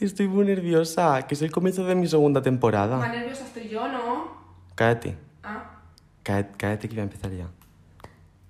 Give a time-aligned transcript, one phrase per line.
[0.00, 2.98] Estoy muy nerviosa, que es el comienzo de mi segunda temporada.
[2.98, 4.36] Más nerviosa estoy yo, ¿no?
[4.74, 5.80] Cállate, Ah,
[6.22, 7.48] cállate, cállate que voy a empezar ya.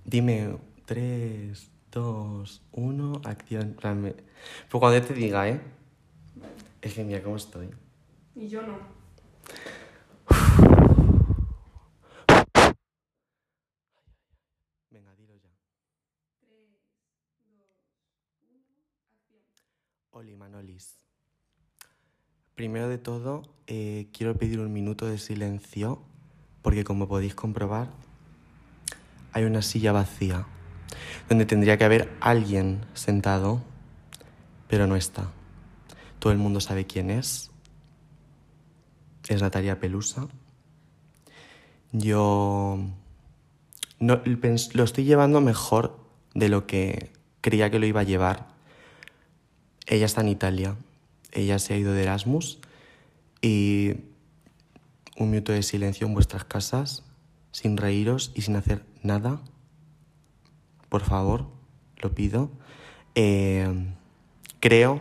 [0.04, 3.76] Dime, 3, 2, 1, acción.
[3.80, 4.14] Pues
[4.70, 5.60] cuando yo te diga, ¿eh?
[6.82, 7.70] Es que mira cómo estoy.
[8.34, 8.78] y yo no.
[14.90, 15.50] Venga, dilo ya.
[20.16, 20.96] Oli Manolis.
[22.54, 26.00] Primero de todo, eh, quiero pedir un minuto de silencio
[26.62, 27.90] porque como podéis comprobar,
[29.32, 30.46] hay una silla vacía
[31.28, 33.60] donde tendría que haber alguien sentado,
[34.68, 35.30] pero no está.
[36.18, 37.50] Todo el mundo sabe quién es.
[39.28, 40.28] Es Natalia Pelusa.
[41.92, 42.78] Yo
[43.98, 46.00] no, lo estoy llevando mejor
[46.32, 47.12] de lo que
[47.42, 48.55] creía que lo iba a llevar.
[49.86, 50.76] Ella está en Italia.
[51.32, 52.58] Ella se ha ido de Erasmus.
[53.40, 53.94] Y
[55.16, 57.04] un minuto de silencio en vuestras casas,
[57.52, 59.40] sin reíros y sin hacer nada.
[60.88, 61.46] Por favor,
[61.98, 62.50] lo pido.
[63.14, 63.72] Eh,
[64.60, 65.00] creo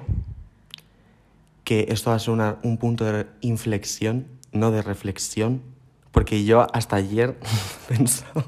[1.64, 5.64] que esto va a ser un punto de inflexión, no de reflexión,
[6.12, 7.38] porque yo hasta ayer
[7.90, 8.46] pensaba...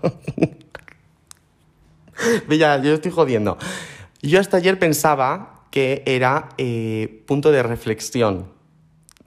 [2.47, 3.57] Mira, yo estoy jodiendo.
[4.21, 8.47] Yo hasta ayer pensaba que era eh, punto de reflexión,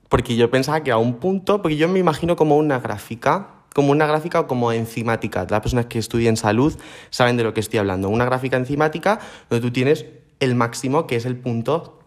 [0.09, 3.93] porque yo pensaba que era un punto, porque yo me imagino como una gráfica, como
[3.93, 5.47] una gráfica o como enzimática.
[5.49, 6.77] Las personas que estudian salud
[7.11, 8.09] saben de lo que estoy hablando.
[8.09, 10.07] Una gráfica enzimática donde tú tienes
[10.41, 12.01] el máximo, que es el punto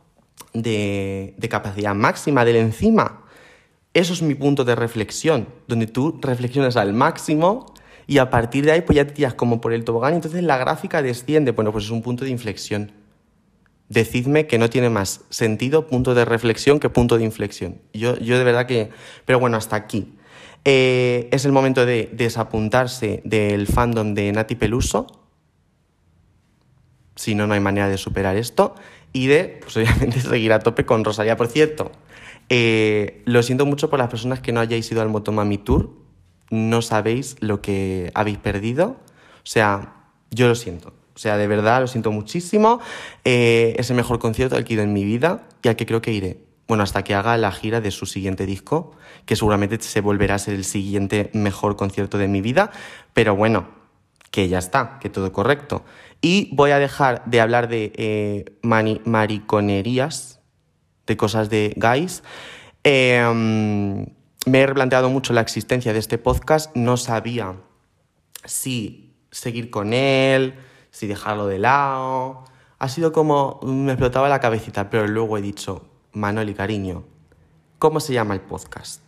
[0.51, 3.23] de, de capacidad máxima del enzima.
[3.93, 7.73] Eso es mi punto de reflexión, donde tú reflexionas al máximo
[8.07, 10.43] y a partir de ahí pues ya te tiras como por el tobogán y entonces
[10.43, 11.51] la gráfica desciende.
[11.51, 13.02] Bueno, pues es un punto de inflexión.
[13.93, 17.79] Decidme que no tiene más sentido punto de reflexión que punto de inflexión.
[17.93, 18.89] Yo, yo de verdad que...
[19.25, 20.15] Pero bueno, hasta aquí.
[20.65, 25.05] Eh, es el momento de desapuntarse del fandom de Nati Peluso.
[27.15, 28.73] Si no, no hay manera de superar esto.
[29.11, 31.37] Y de, pues obviamente, seguir a tope con Rosalía.
[31.37, 31.91] Por cierto,
[32.49, 35.91] eh, lo siento mucho por las personas que no hayáis ido al Motomami Tour.
[36.49, 38.97] No sabéis lo que habéis perdido.
[39.43, 39.93] O sea,
[40.31, 40.93] yo lo siento.
[41.15, 42.79] O sea, de verdad, lo siento muchísimo.
[43.23, 45.85] Eh, es el mejor concierto al que he ido en mi vida y al que
[45.85, 46.39] creo que iré.
[46.67, 50.39] Bueno, hasta que haga la gira de su siguiente disco, que seguramente se volverá a
[50.39, 52.71] ser el siguiente mejor concierto de mi vida.
[53.13, 53.67] Pero bueno,
[54.31, 55.83] que ya está, que todo correcto.
[56.21, 60.39] Y voy a dejar de hablar de eh, mariconerías,
[61.05, 62.23] de cosas de guys.
[62.85, 64.03] Mm,
[64.45, 66.75] me he replanteado mucho la existencia de este podcast.
[66.75, 67.55] No sabía
[68.45, 70.55] si seguir con él,
[70.93, 72.45] si dejarlo de lado.
[72.77, 77.03] Ha sido como me explotaba la cabecita, pero luego he dicho, Manoli, cariño,
[77.79, 79.01] ¿cómo se llama el podcast?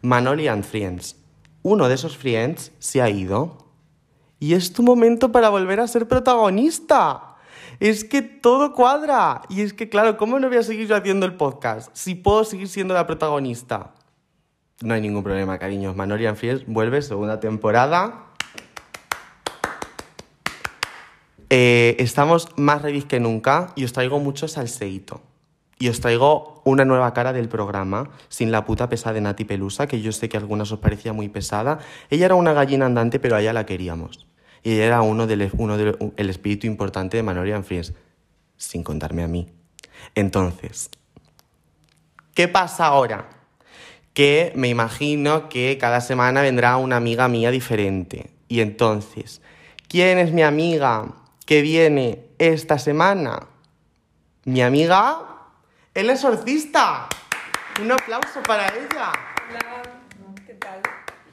[0.00, 1.16] Manoli and Friends.
[1.62, 3.58] Uno de esos friends se ha ido
[4.38, 7.36] y es tu momento para volver a ser protagonista.
[7.78, 9.42] Es que todo cuadra.
[9.50, 12.44] Y es que, claro, ¿cómo no voy a seguir yo haciendo el podcast si puedo
[12.44, 13.92] seguir siendo la protagonista?
[14.80, 15.94] No hay ningún problema, cariños.
[15.94, 18.25] Manoli and Friends vuelve segunda temporada.
[21.50, 25.22] Eh, estamos más revis que nunca y os traigo mucho salseíto.
[25.78, 29.86] Y os traigo una nueva cara del programa, sin la puta pesada de Nati Pelusa,
[29.86, 31.80] que yo sé que a algunas os parecía muy pesada.
[32.08, 34.26] Ella era una gallina andante, pero a ella la queríamos.
[34.62, 37.92] Y ella era uno del uno del- el espíritu importante de Manorian Friends,
[38.56, 39.52] sin contarme a mí.
[40.14, 40.90] Entonces,
[42.34, 43.28] ¿qué pasa ahora?
[44.14, 48.30] Que me imagino que cada semana vendrá una amiga mía diferente.
[48.48, 49.42] Y entonces,
[49.88, 51.12] ¿quién es mi amiga
[51.46, 53.46] que viene esta semana?
[54.44, 55.20] Mi amiga,
[55.94, 57.08] el exorcista.
[57.80, 59.12] Un aplauso para ella.
[59.48, 59.82] Hola,
[60.46, 60.80] ¿qué tal?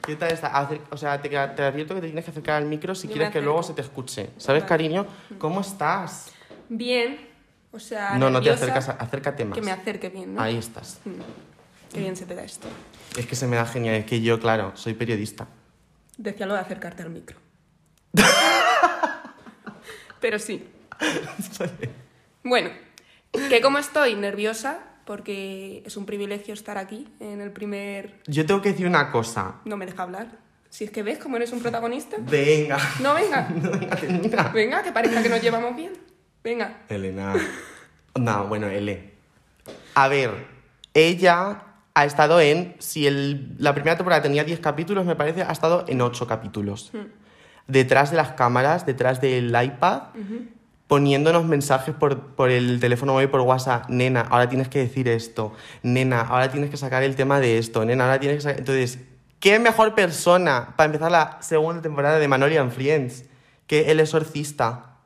[0.06, 0.70] ¿Qué tal está?
[0.90, 3.32] O sea, te, te advierto que te tienes que acercar al micro si Yo quieres
[3.32, 4.30] que luego se te escuche.
[4.36, 4.68] ¿Sabes, Vale.
[4.68, 5.06] cariño?
[5.38, 6.30] ¿Cómo estás?
[6.68, 7.28] Bien,
[7.72, 8.16] o sea.
[8.16, 9.54] No, no te acercas, acércate más.
[9.58, 10.40] Que me acerque bien, ¿no?
[10.42, 11.00] Ahí estás.
[11.04, 11.10] Mm,
[11.92, 12.68] Qué bien se te da esto.
[13.16, 15.46] Es que se me da genial, es que yo, claro, soy periodista.
[16.16, 17.38] Decía lo de acercarte al micro.
[20.24, 20.64] Pero sí.
[22.42, 22.70] Bueno,
[23.50, 28.20] que como estoy nerviosa, porque es un privilegio estar aquí en el primer...
[28.26, 29.56] Yo tengo que decir una cosa.
[29.66, 30.28] No me deja hablar.
[30.70, 32.16] Si es que ves cómo eres un protagonista.
[32.20, 32.78] Venga.
[33.02, 33.48] No, venga.
[33.54, 34.42] No, venga, termina.
[34.48, 35.92] Venga, que parezca que nos llevamos bien.
[36.42, 36.78] Venga.
[36.88, 37.34] Elena.
[38.18, 39.12] No, bueno, L.
[39.94, 40.30] A ver,
[40.94, 41.62] ella
[41.94, 42.76] ha estado en.
[42.78, 46.92] Si el- la primera temporada tenía 10 capítulos, me parece, ha estado en 8 capítulos.
[47.66, 50.02] Detrás de las cámaras, detrás del iPad,
[50.86, 53.88] poniéndonos mensajes por, por el teléfono móvil, por WhatsApp.
[53.88, 55.52] Nena, ahora tienes que decir esto.
[55.82, 57.84] Nena, ahora tienes que sacar el tema de esto.
[57.84, 58.58] Nena, ahora tienes que sacar...
[58.58, 58.98] Entonces,
[59.40, 63.24] ¿qué mejor persona para empezar la segunda temporada de Manoli and Friends
[63.66, 64.96] que el exorcista?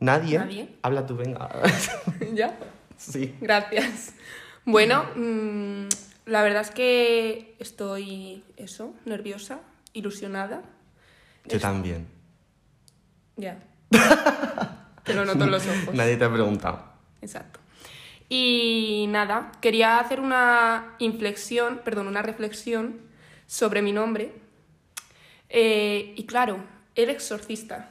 [0.00, 0.38] ¿Nadie?
[0.38, 0.76] ¿Nadie?
[0.82, 1.48] Habla tú, venga.
[2.34, 2.58] ¿Ya?
[2.96, 3.34] sí.
[3.40, 4.14] Gracias.
[4.64, 5.86] Bueno, mm,
[6.26, 9.60] la verdad es que estoy, eso, nerviosa,
[9.92, 10.62] ilusionada.
[11.48, 12.06] Yo también.
[13.36, 13.58] Ya.
[15.04, 15.94] Te lo noto en los ojos.
[15.94, 16.82] Nadie te ha preguntado.
[17.22, 17.60] Exacto.
[18.28, 23.00] Y nada, quería hacer una inflexión, perdón, una reflexión
[23.46, 24.32] sobre mi nombre.
[25.48, 26.58] Eh, y claro,
[26.96, 27.90] el exorcista.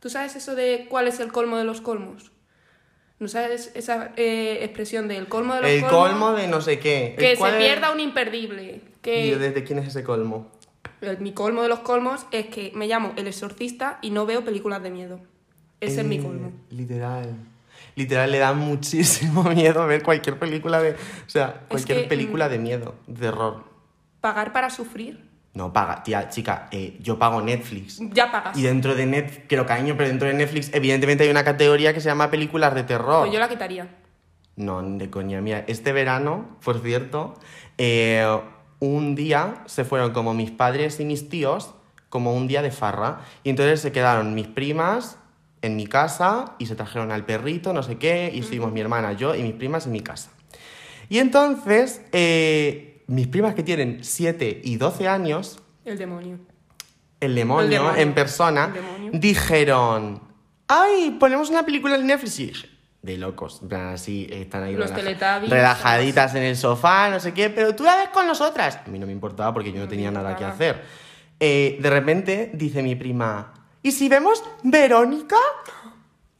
[0.00, 2.30] ¿Tú sabes eso de cuál es el colmo de los colmos?
[3.18, 6.00] ¿No sabes esa eh, expresión del colmo de los El colmos?
[6.10, 7.14] colmo de no sé qué.
[7.18, 7.58] Que se ¿Cuál es?
[7.64, 8.80] pierda un imperdible.
[8.82, 10.50] ¿Y Que desde quién es ese colmo?
[11.00, 14.44] El- mi colmo de los colmos es que me llamo El Exorcista y no veo
[14.44, 15.20] películas de miedo.
[15.80, 16.52] Ese es mi Eh, colmo.
[16.70, 17.34] Literal.
[17.94, 20.92] Literal, le da muchísimo miedo ver cualquier película de.
[20.92, 23.64] O sea, cualquier que, película mm, de miedo, de terror.
[24.20, 25.24] Pagar para sufrir.
[25.54, 27.98] No, paga, tía, chica, eh, yo pago Netflix.
[28.12, 28.58] Ya pagas.
[28.58, 32.00] Y dentro de Netflix, quiero cariño, pero dentro de Netflix, evidentemente hay una categoría que
[32.02, 33.20] se llama películas de terror.
[33.22, 33.88] Pues yo la quitaría.
[34.56, 35.40] No, de coña.
[35.40, 37.34] Mira, este verano, por cierto,
[37.78, 38.26] eh,
[38.80, 41.70] un día se fueron como mis padres y mis tíos,
[42.08, 43.20] como un día de farra.
[43.44, 45.18] Y entonces se quedaron mis primas
[45.62, 49.12] en mi casa y se trajeron al perrito, no sé qué, y estuvimos mi hermana,
[49.14, 50.30] yo y mis primas en mi casa.
[51.08, 56.38] Y entonces, eh, mis primas que tienen 7 y 12 años, El demonio.
[57.20, 58.00] el demonio, El demonio.
[58.02, 59.10] en persona, El demonio.
[59.14, 60.20] dijeron,
[60.68, 62.66] ay, ponemos una película en Netflix.
[63.06, 67.32] De locos, en plan así, están ahí Los relaja- relajaditas en el sofá, no sé
[67.32, 68.80] qué, pero tú la ves con nosotras.
[68.84, 70.82] A mí no me importaba porque yo no No te tenía nada que hacer.
[71.38, 75.36] Eh, de repente dice mi prima, ¿y si vemos Verónica?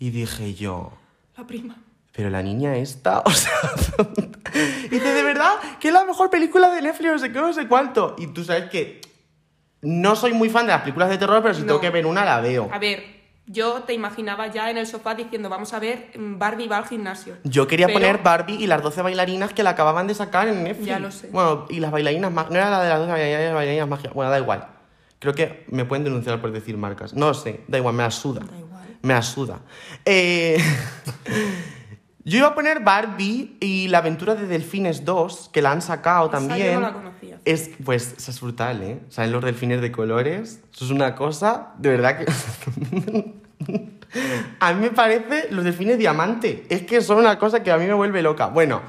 [0.00, 0.92] Y dije yo,
[1.36, 1.76] La prima.
[2.12, 3.52] pero la niña esta, o sea,
[4.84, 7.52] y dice, de verdad, que es la mejor película de Netflix, no sé qué, no
[7.52, 8.16] sé cuánto.
[8.18, 9.00] Y tú sabes que
[9.82, 11.66] no soy muy fan de las películas de terror, pero si No.
[11.68, 12.68] tengo que ver una, la veo.
[12.72, 13.04] A ver,
[13.46, 16.86] yo te imaginaba ya en el sofá diciendo, vamos a ver, mm, Barbie va al
[16.86, 17.36] gimnasio.
[17.44, 20.64] Yo quería Pero- poner Barbie y las 12 bailarinas que la acababan de sacar en
[20.64, 20.86] Netflix.
[20.86, 21.28] Ya lo sé.
[21.30, 22.52] Bueno, y las bailarinas mágicas.
[22.52, 24.14] No era la de las 12 bailarinas, bailarinas mágicas.
[24.14, 24.66] Bueno, da igual.
[25.18, 27.14] Creo que me pueden denunciar por decir marcas.
[27.14, 28.40] No sé, da igual, me la suda.
[28.40, 28.84] Da igual.
[29.02, 29.60] Me la suda.
[30.04, 30.58] Eh,
[32.28, 36.26] Yo iba a poner Barbie y la aventura de Delfines 2, que la han sacado
[36.26, 36.74] Esa yo también.
[36.74, 37.38] no la conocía.
[37.44, 38.98] Es, pues, esa es brutal, ¿eh?
[39.10, 40.60] ¿Saben los delfines de colores?
[40.74, 42.26] Eso es una cosa, de verdad que...
[44.60, 46.66] a mí me parece los delfines diamante.
[46.68, 48.48] Es que son una cosa que a mí me vuelve loca.
[48.48, 48.80] Bueno,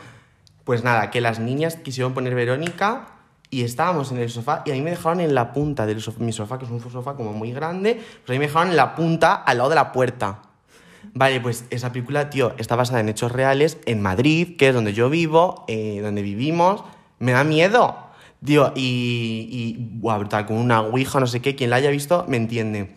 [0.64, 3.06] pues nada, que las niñas quisieron poner Verónica
[3.52, 6.24] y estábamos en el sofá y a mí me dejaron en la punta del sofá,
[6.24, 8.96] mi sofá, que es un sofá como muy grande, pues ahí me dejaron en la
[8.96, 10.42] punta al lado de la puerta.
[11.14, 14.94] Vale, pues esa película, tío, está basada en hechos reales en Madrid, que es donde
[14.94, 16.84] yo vivo, eh, donde vivimos.
[17.20, 17.98] Me da miedo.
[18.44, 22.26] Tío, y, y buah, brutal, con una ouija, no sé qué, quien la haya visto
[22.28, 22.96] me entiende.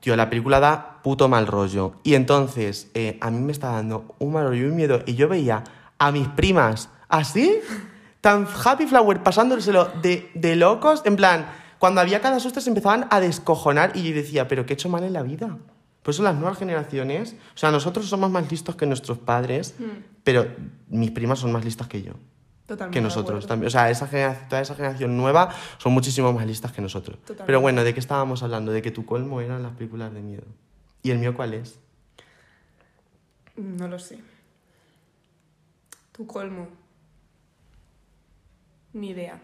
[0.00, 1.94] Tío, la película da puto mal rollo.
[2.02, 5.02] Y entonces, eh, a mí me está dando un mal rollo y un miedo.
[5.06, 5.64] Y yo veía
[5.98, 7.60] a mis primas así,
[8.20, 11.02] tan happy flower, pasándoselo de, de locos.
[11.04, 11.46] En plan,
[11.78, 13.92] cuando había cada susto se empezaban a descojonar.
[13.96, 15.56] Y yo decía, ¿pero qué he hecho mal en la vida?
[16.02, 19.74] Por eso las nuevas generaciones, o sea, nosotros somos más listos que nuestros padres,
[20.24, 20.46] pero
[20.88, 22.14] mis primas son más listas que yo
[22.66, 22.98] Totalmente.
[22.98, 23.68] que nosotros también.
[23.68, 27.18] O sea, esa generación, toda esa generación nueva son muchísimo más listas que nosotros.
[27.20, 27.44] Totalmente.
[27.46, 28.72] Pero bueno, ¿de qué estábamos hablando?
[28.72, 30.44] De que tu colmo eran las películas de miedo.
[31.04, 31.78] ¿Y el mío cuál es?
[33.56, 34.18] No lo sé.
[36.12, 36.68] Tu colmo.
[38.92, 39.40] Ni idea.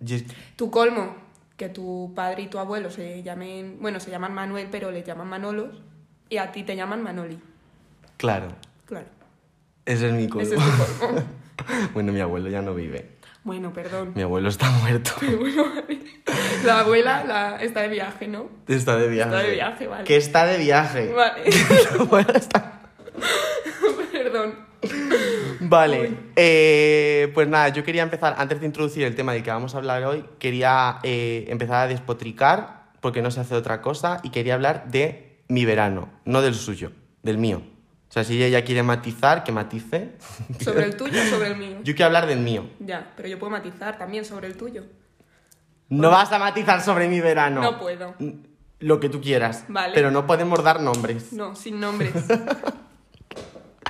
[0.00, 0.16] Yo-
[0.56, 1.16] Tu colmo,
[1.58, 5.28] que tu padre y tu abuelo se llamen, bueno, se llaman Manuel, pero le llaman
[5.28, 5.82] Manolos,
[6.30, 7.38] y a ti te llaman Manoli.
[8.16, 8.48] Claro,
[8.86, 9.06] Claro.
[9.84, 10.46] ese es mi colmo.
[10.46, 11.22] Ese es tu colmo.
[11.94, 13.16] bueno, mi abuelo ya no vive.
[13.44, 14.12] bueno, perdón.
[14.14, 15.10] Mi abuelo está muerto.
[16.64, 18.48] La abuela la, está de viaje, ¿no?
[18.68, 19.30] Está de viaje.
[19.30, 20.04] Está de viaje, vale.
[20.04, 21.12] Que está de viaje.
[21.12, 21.44] Vale.
[21.96, 22.77] Tu abuelo está-.
[25.68, 29.74] Vale, eh, pues nada, yo quería empezar, antes de introducir el tema del que vamos
[29.74, 34.30] a hablar hoy, quería eh, empezar a despotricar, porque no se hace otra cosa, y
[34.30, 37.62] quería hablar de mi verano, no del suyo, del mío.
[38.08, 40.12] O sea, si ella quiere matizar, que matice.
[40.60, 41.76] ¿Sobre el tuyo o sobre el mío?
[41.84, 42.64] Yo quiero hablar del mío.
[42.80, 44.84] Ya, pero yo puedo matizar también sobre el tuyo.
[45.90, 47.60] No vas a matizar sobre mi verano.
[47.60, 48.14] No puedo.
[48.80, 49.64] Lo que tú quieras.
[49.68, 49.92] Vale.
[49.94, 51.32] Pero no podemos dar nombres.
[51.32, 52.12] No, sin nombres.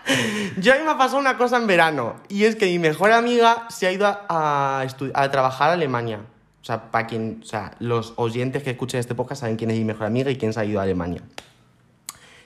[0.56, 3.12] Yo a mí me ha pasado una cosa en verano, y es que mi mejor
[3.12, 4.86] amiga se ha ido a,
[5.30, 6.20] trabajar a Alemania.
[6.60, 9.78] O sea, para quien, o sea, los oyentes que escuchen este podcast saben quién es
[9.78, 11.22] mi mejor amiga y quién se ha ido a Alemania.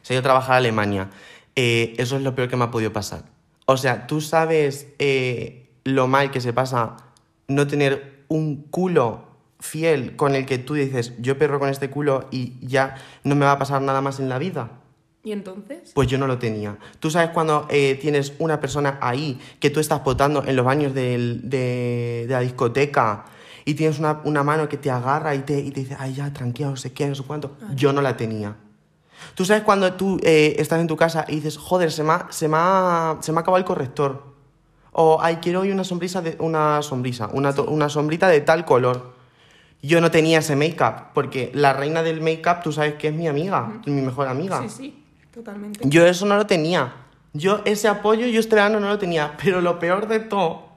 [0.03, 1.11] Se ha ido a trabajar a Alemania.
[1.57, 3.25] Eh, eso es lo peor que me ha podido pasar.
[3.67, 6.97] O sea, tú sabes eh, lo mal que se pasa
[7.49, 9.29] no tener un culo
[9.61, 13.47] fiel con el que tú dices, yo perro con este culo y ya no me
[13.47, 14.71] va a pasar nada más en la vida.
[15.25, 15.93] ¿Y entonces?
[15.95, 16.77] Pues yo no lo tenía.
[16.99, 20.95] Tú sabes cuando eh, tienes una persona ahí que tú estás potando en los baños
[20.95, 23.25] del- de, de la discoteca
[23.65, 26.33] y tienes una, una mano que te agarra y te, y te dice, ay, ya,
[26.33, 27.53] tranquila, no sé qué, no sé cuánto.
[27.77, 28.57] Yo no la tenía.
[29.37, 32.27] Tú sabes cuando tú eh, estás en tu casa y dices, joder, se me ha,
[32.31, 34.25] se me ha, se me ha acabado el corrector.
[34.91, 39.13] O, ay, quiero hoy una sombrisa, de, una sombrisa, una, una sombrita de tal color.
[39.81, 43.29] Yo no tenía ese make-up, porque la reina del make-up, tú sabes que es mi
[43.29, 44.61] amiga, mi mejor amiga.
[44.63, 45.02] Sí, sí,
[45.33, 45.81] totalmente.
[45.85, 46.93] Yo eso no lo tenía.
[47.33, 49.37] Yo ese apoyo, yo este verano no lo tenía.
[49.43, 50.69] Pero lo peor de todo...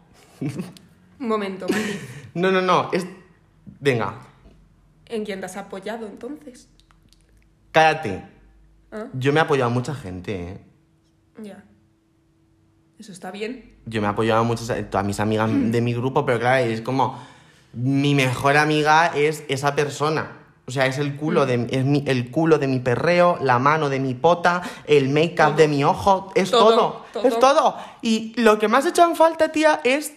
[0.41, 1.99] Un momento, Mati.
[2.33, 2.89] No, no, no.
[2.91, 3.05] Es...
[3.79, 4.15] Venga,
[5.07, 6.67] ¿En quién te has apoyado entonces?
[7.71, 8.23] cállate.
[8.91, 9.07] ¿Ah?
[9.13, 10.59] Yo me he apoyado a mucha gente, ¿eh?
[11.41, 11.63] Ya.
[12.97, 13.75] Eso está bien.
[13.85, 16.81] Yo me he apoyado a muchas, a mis amigas de mi grupo, pero claro, es
[16.81, 17.21] como...
[17.73, 20.31] Mi mejor amiga es esa persona.
[20.67, 23.89] O sea, es el culo de, es mi- el culo de mi perreo, la mano
[23.89, 27.27] de mi pota, el make-up de mi ojo, es Todo, todo, todo.
[27.27, 27.77] es todo.
[28.01, 30.15] Y lo que más he hecho en falta, tía, es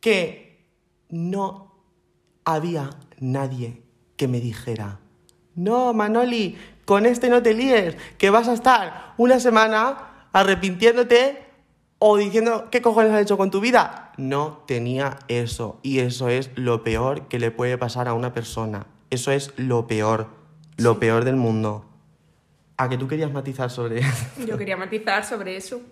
[0.00, 0.64] que
[1.10, 1.74] no
[2.44, 3.82] había nadie
[4.16, 4.98] que me dijera,
[5.54, 6.56] no, Manoli,
[6.86, 11.44] con este no te líes, que vas a estar una semana arrepintiéndote
[11.98, 14.12] o diciendo qué cojones has hecho con tu vida.
[14.16, 15.78] No tenía eso.
[15.82, 18.86] Y eso es lo peor que le puede pasar a una persona.
[19.12, 20.28] Eso es lo peor.
[20.78, 21.84] Lo peor del mundo.
[22.78, 24.26] ¿A que tú querías matizar sobre eso?
[24.46, 25.82] Yo quería matizar sobre eso.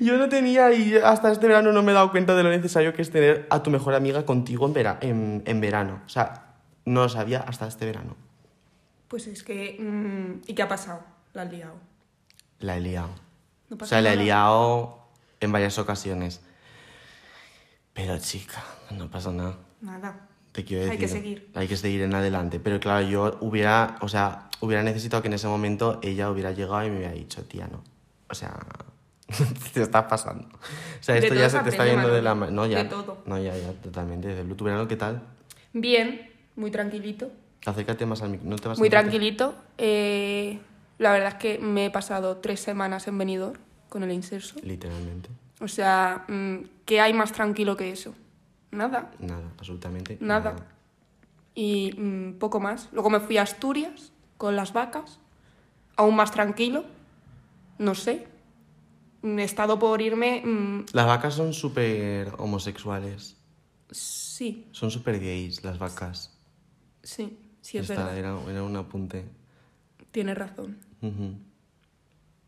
[0.00, 2.92] Yo no tenía y hasta este verano no me he dado cuenta de lo necesario
[2.92, 6.02] que es tener a tu mejor amiga contigo en, vera- en, en verano.
[6.04, 6.54] O sea,
[6.84, 8.16] no lo sabía hasta este verano.
[9.08, 9.76] Pues es que...
[9.80, 11.02] mm, ¿Y qué ha pasado?
[11.32, 11.74] La has liado.
[12.60, 13.10] La he liado.
[13.70, 15.06] No o sea, la he liado
[15.40, 16.40] en varias ocasiones.
[17.94, 19.56] Pero chica, no pasa nada.
[19.80, 20.28] Nada.
[20.52, 20.92] Te quiero decir.
[20.92, 21.50] Hay que seguir.
[21.54, 22.60] Hay que seguir en adelante.
[22.60, 26.86] Pero claro, yo hubiera, o sea, hubiera necesitado que en ese momento ella hubiera llegado
[26.86, 27.82] y me hubiera dicho, tía, no.
[28.28, 28.58] O sea,
[29.72, 30.46] te estás pasando.
[30.46, 32.52] O sea, esto ya se te está yendo de la mano.
[32.52, 32.82] No, ya.
[32.82, 33.22] De todo.
[33.26, 34.28] No, ya, ya, totalmente.
[34.28, 35.22] Desde el verano, ¿qué tal?
[35.72, 37.30] Bien, muy tranquilito.
[37.64, 38.48] Acércate más al micro.
[38.48, 39.54] No te vas Muy tranquilito.
[39.78, 40.58] Eh,
[40.98, 44.56] la verdad es que me he pasado tres semanas en Benidorm con el inserso.
[44.62, 45.30] Literalmente.
[45.60, 48.14] O sea, mm, ¿qué hay más tranquilo que eso?
[48.72, 49.10] Nada.
[49.20, 50.18] Nada, absolutamente.
[50.20, 50.56] Nada.
[51.54, 52.88] Y mm, poco más.
[52.92, 55.20] Luego me fui a Asturias con las vacas,
[55.96, 56.84] aún más tranquilo.
[57.78, 58.26] No sé.
[59.22, 60.42] Mm, He estado por irme.
[60.44, 63.36] mm, Las vacas son súper homosexuales.
[63.90, 66.36] sí, Son súper gays las vacas.
[67.02, 68.18] sí, sí, es Esta verdad.
[68.18, 69.26] era, era un apunte.
[70.10, 70.78] Tienes razón.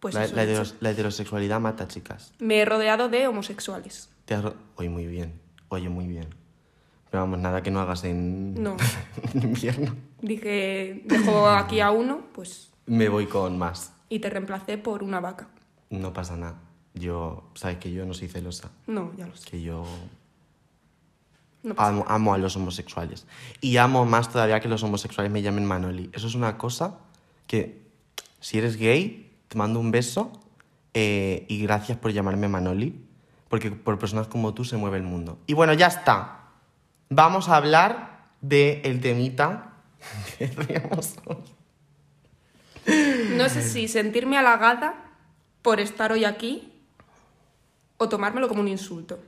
[0.00, 2.32] Pues la, eso la heteros- heterosexualidad mata, chicas.
[2.38, 4.08] Me he rodeado de homosexuales.
[4.24, 4.44] Te has
[4.76, 5.40] Oye, muy bien.
[5.74, 6.28] Oye, muy bien.
[7.10, 8.76] Pero vamos, nada que no hagas en, No.
[9.34, 9.94] en invierno.
[10.22, 12.70] Dije, dejo aquí a uno, pues.
[12.86, 13.92] Me voy con más.
[14.08, 15.48] Y te reemplacé por una vaca.
[15.90, 16.60] No pasa nada.
[16.94, 18.70] Yo, sabes que yo no soy celosa.
[18.86, 19.50] No, ya lo sé.
[19.50, 19.84] Que yo
[21.64, 23.26] No amo, amo a los homosexuales.
[23.60, 26.10] Y amo más todavía que los homosexuales me llamen Manoli.
[26.12, 26.98] Eso es una cosa
[27.48, 27.82] que,
[28.40, 30.30] si eres gay, te mando un beso
[30.94, 33.03] eh, y gracias por llamarme Manoli,
[33.54, 35.38] porque por personas como tú se mueve el mundo.
[35.46, 36.40] Y bueno, ya está.
[37.08, 39.74] Vamos a hablar del temita
[40.38, 41.36] que teníamos hoy.
[43.36, 44.96] No sé si sentirme halagada
[45.62, 46.72] por estar hoy aquí
[47.96, 49.20] o tomármelo como un insulto.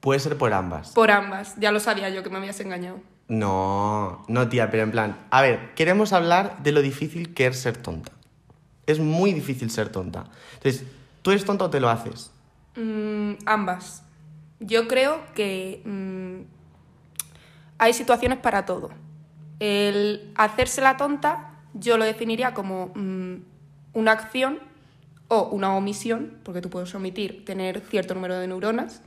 [0.00, 0.92] Puede ser por ambas.
[0.92, 1.54] Por ambas.
[1.58, 2.98] Ya lo sabía yo que me habías engañado.
[3.28, 7.60] No, no, tía, pero en plan, a ver, queremos hablar de lo difícil que es
[7.60, 8.12] ser tonta.
[8.86, 10.24] Es muy difícil ser tonta.
[10.54, 10.86] Entonces,
[11.20, 12.30] ¿tú eres tonta o te lo haces?
[12.76, 14.02] Mm, ambas.
[14.60, 16.42] Yo creo que mm,
[17.78, 18.90] hay situaciones para todo.
[19.58, 23.36] El hacerse la tonta yo lo definiría como mm,
[23.94, 24.60] una acción
[25.28, 29.02] o una omisión, porque tú puedes omitir tener cierto número de neuronas,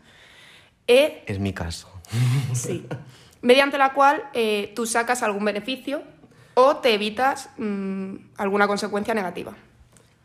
[0.88, 1.90] e Es mi caso.
[2.54, 2.86] Sí.
[3.42, 6.04] Mediante la cual eh, tú sacas algún beneficio
[6.56, 7.50] o te evitas
[8.38, 9.54] alguna consecuencia negativa.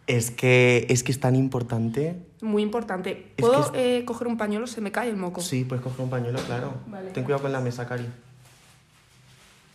[0.06, 2.16] Es que, es que es tan importante.
[2.42, 3.32] Muy importante.
[3.36, 4.66] Es ¿Puedo eh, coger un pañuelo?
[4.66, 5.40] Se me cae el moco.
[5.40, 6.74] Sí, puedes coger un pañuelo, claro.
[6.86, 7.10] Vale.
[7.10, 8.06] Ten cuidado con la mesa, Cari.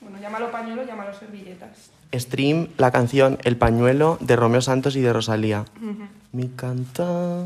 [0.01, 1.91] Bueno, llámalo pañuelo, llámalo servilletas.
[2.13, 5.65] Stream, la canción El pañuelo de Romeo Santos y de Rosalía.
[6.31, 7.45] Mi cantar.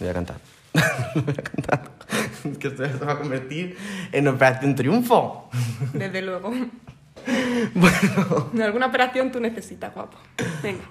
[0.00, 0.40] Voy a cantar.
[1.14, 1.90] Voy a cantar.
[2.58, 3.76] que esto se va a convertir
[4.12, 5.50] en Operación Triunfo.
[5.92, 6.52] Desde luego.
[7.74, 8.48] Bueno.
[8.54, 10.16] En alguna operación tú necesitas, guapo.
[10.62, 10.84] Venga.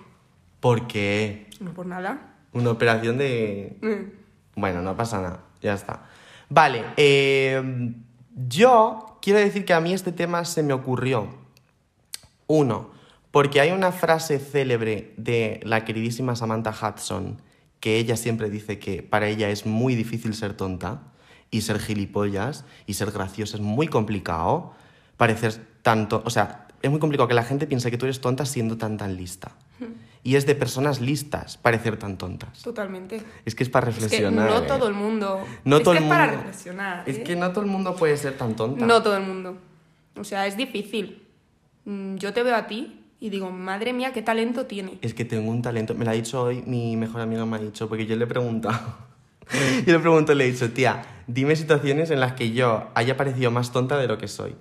[0.67, 1.47] ¿Por qué?
[1.61, 2.35] No por nada.
[2.51, 3.77] Una operación de...
[3.81, 4.59] Mm.
[4.59, 6.03] Bueno, no pasa nada, ya está.
[6.49, 7.93] Vale, eh,
[8.35, 11.29] yo quiero decir que a mí este tema se me ocurrió.
[12.47, 12.91] Uno,
[13.31, 17.41] porque hay una frase célebre de la queridísima Samantha Hudson,
[17.79, 20.99] que ella siempre dice que para ella es muy difícil ser tonta
[21.49, 24.73] y ser gilipollas y ser graciosa es muy complicado.
[25.15, 28.45] Parecer tanto, o sea, es muy complicado que la gente piense que tú eres tonta
[28.45, 29.55] siendo tan tan lista.
[30.27, 32.61] Y es de personas listas parecer tan tontas.
[32.61, 33.21] Totalmente.
[33.45, 34.49] Es que es para Es que reflexionar.
[34.49, 34.67] no ¿eh?
[34.67, 35.41] todo el mundo.
[35.63, 37.03] No es todo que el es para mundo- reflexionar.
[37.05, 37.23] Es ¿eh?
[37.23, 38.85] que no todo el mundo puede ser tan tonta.
[38.85, 39.57] No todo el mundo.
[40.19, 41.23] O sea, es difícil.
[41.85, 44.97] Mm, Yo te veo a ti y digo, madre mía, qué talento tiene.
[45.01, 45.93] Es que tengo un talento.
[45.95, 48.27] Me lo ha dicho hoy mi mejor amiga, me ha dicho, porque yo le he
[48.27, 48.97] preguntado.
[49.85, 53.49] yo le pregunto, le he dicho, tía, dime situaciones en las que yo haya parecido
[53.49, 54.55] más tonta de lo que soy.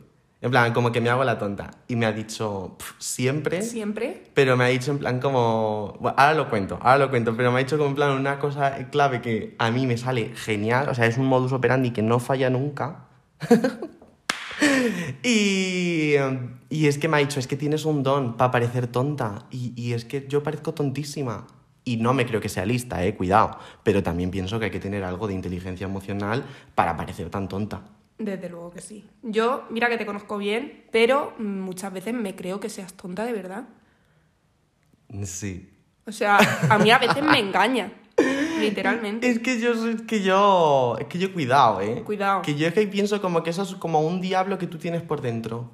[0.47, 1.73] En plan, como que me hago la tonta.
[1.89, 3.63] Y me ha dicho, "Pf, siempre.
[3.63, 4.31] Siempre.
[4.33, 5.97] Pero me ha dicho en plan como...
[5.99, 8.39] Bueno, ahora lo cuento, ahora lo cuento, pero me ha dicho como en plan una
[8.39, 12.03] cosa clave que a mí me sale genial, o sea, es un modus operandi que
[12.03, 13.09] no falla nunca.
[15.25, 16.15] y,
[16.71, 19.73] y es que me ha dicho, es que tienes un don para parecer tonta y,
[19.75, 21.49] y es que yo parezco tontísima.
[21.85, 24.79] Y no me creo que sea lista, eh, cuidado, pero también pienso que hay que
[24.81, 26.45] tener algo de inteligencia emocional
[26.77, 27.83] para parecer tan tonta.
[28.19, 29.09] Desde luego que sí.
[29.23, 33.25] Yo, mira que te conozco bien, pero mm, muchas veces me creo que seas tonta
[33.25, 33.65] de verdad.
[35.25, 35.71] Sí.
[36.07, 36.39] O sea,
[36.71, 37.93] a mí a veces me engaña.
[38.61, 39.29] Literalmente.
[39.29, 42.03] Es que yo es que yo, es que yo cuidado, ¿eh?
[42.05, 42.43] Cuidado.
[42.43, 45.03] Que yo es que pienso como que eso es como un diablo que tú tienes
[45.03, 45.71] por dentro.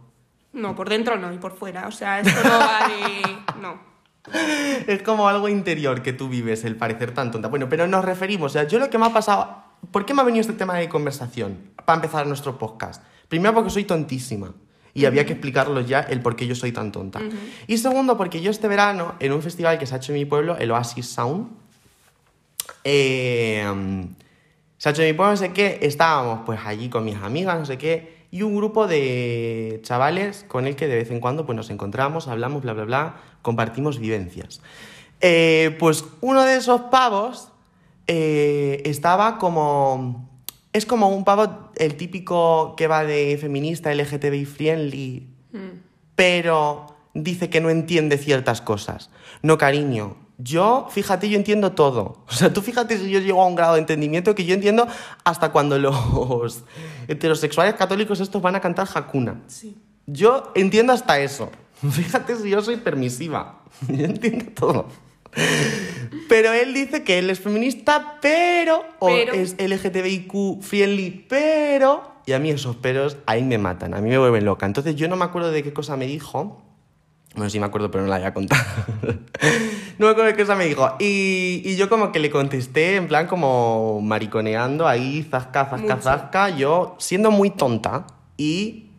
[0.53, 1.87] No, por dentro no y por fuera.
[1.87, 3.61] O sea, esto no va de.
[3.61, 3.93] No.
[4.87, 7.49] Es como algo interior que tú vives, el parecer tan tonta.
[7.49, 9.65] Bueno, pero nos referimos, o sea, yo lo que me ha pasado...
[9.91, 13.03] ¿Por qué me ha venido este tema de conversación para empezar nuestro podcast?
[13.29, 14.55] Primero porque soy tontísima
[14.95, 17.21] y había que explicarlo ya el por qué yo soy tan tonta.
[17.67, 20.25] Y segundo porque yo este verano, en un festival que se ha hecho en mi
[20.25, 21.49] pueblo, el Oasis Sound,
[22.85, 23.65] eh,
[24.77, 27.59] se ha hecho en mi pueblo, no sé qué, estábamos pues allí con mis amigas,
[27.59, 31.45] no sé qué, y un grupo de chavales con el que de vez en cuando
[31.45, 34.61] pues nos encontramos, hablamos, bla, bla, bla, compartimos vivencias.
[35.21, 37.52] Eh, pues uno de esos pavos
[38.07, 40.31] eh, estaba como...
[40.73, 45.29] Es como un pavo, el típico que va de feminista, LGTBI friendly,
[46.17, 49.11] pero dice que no entiende ciertas cosas.
[49.43, 50.17] No, cariño.
[50.39, 52.25] Yo, fíjate, yo entiendo todo.
[52.29, 54.89] O sea, tú fíjate si yo llego a un grado de entendimiento que yo entiendo
[55.25, 56.65] hasta cuando los
[57.09, 59.41] heterosexuales católicos estos van a cantar Hakuna.
[59.47, 59.77] Sí.
[60.07, 61.51] Yo entiendo hasta eso.
[61.91, 63.63] Fíjate si yo soy permisiva.
[63.89, 64.87] Yo entiendo todo.
[66.29, 69.33] Pero él dice que él es feminista, pero, o Pero.
[69.33, 72.11] es LGTBIQ friendly, pero...
[72.25, 74.65] Y a mí esos peros ahí me matan, a mí me vuelven loca.
[74.67, 76.63] Entonces yo no me acuerdo de qué cosa me dijo.
[77.35, 78.65] Bueno, sí me acuerdo, pero no la voy a contar.
[79.99, 80.95] no me acuerdo de qué cosa me dijo.
[81.01, 86.01] Y, y yo como que le contesté en plan como mariconeando ahí, zasca, zasca, Mucho.
[86.03, 86.51] zasca.
[86.51, 88.92] Yo siendo muy tonta y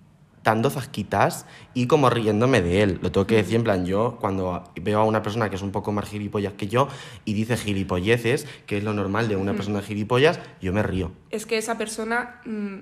[0.43, 2.99] dando zasquitas y como riéndome de él.
[3.01, 5.71] Lo tengo que decir en plan, yo cuando veo a una persona que es un
[5.71, 6.87] poco más gilipollas que yo
[7.25, 11.11] y dice gilipolleces, que es lo normal de una persona gilipollas, yo me río.
[11.29, 12.77] Es que esa persona mm,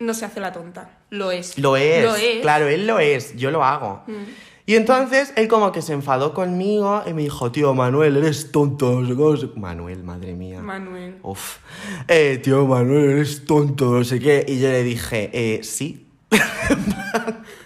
[0.00, 0.98] no se hace la tonta.
[1.10, 1.58] Lo es.
[1.58, 2.40] Lo es, Lo es.
[2.42, 4.04] claro, él lo es, yo lo hago.
[4.66, 9.00] Y entonces él como que se enfadó conmigo y me dijo, tío, Manuel, eres tonto,
[9.00, 9.48] no sé cómo, no sé-".
[9.56, 10.60] Manuel, madre mía.
[10.60, 11.16] Manuel.
[11.22, 11.56] Uf.
[12.06, 14.44] Eh, tío, Manuel, eres tonto, no sé qué.
[14.46, 16.07] Y yo le dije, eh, sí.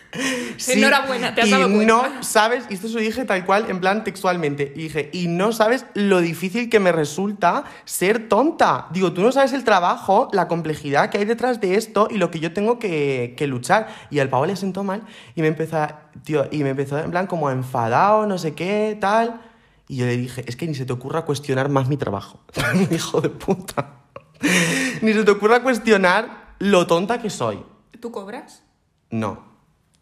[0.68, 1.86] Enhorabuena, te has y dado cuenta.
[1.86, 5.28] no sabes, y esto se lo dije tal cual, en plan textualmente, y dije, y
[5.28, 8.88] no sabes lo difícil que me resulta ser tonta.
[8.90, 12.30] Digo, tú no sabes el trabajo, la complejidad que hay detrás de esto y lo
[12.30, 13.88] que yo tengo que, que luchar.
[14.10, 15.02] Y al pavo le sentó mal
[15.34, 15.88] y me empezó,
[16.24, 19.40] tío, y me empezó en plan como enfadado, no sé qué, tal.
[19.88, 22.40] Y yo le dije, es que ni se te ocurra cuestionar más mi trabajo.
[22.90, 23.94] Hijo de puta.
[25.02, 27.62] ni se te ocurra cuestionar lo tonta que soy.
[28.00, 28.62] ¿Tú cobras?
[29.10, 29.44] No.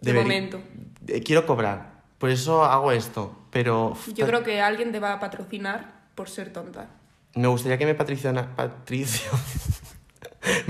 [0.01, 0.61] De Deberí- momento.
[1.07, 2.01] Eh, Quiero cobrar.
[2.19, 3.37] Por eso hago esto.
[3.51, 3.95] Pero.
[4.15, 6.89] Yo creo que alguien te va a patrocinar por ser tonta.
[7.35, 8.55] Me gustaría que me patriciona.
[8.57, 9.31] Patricio.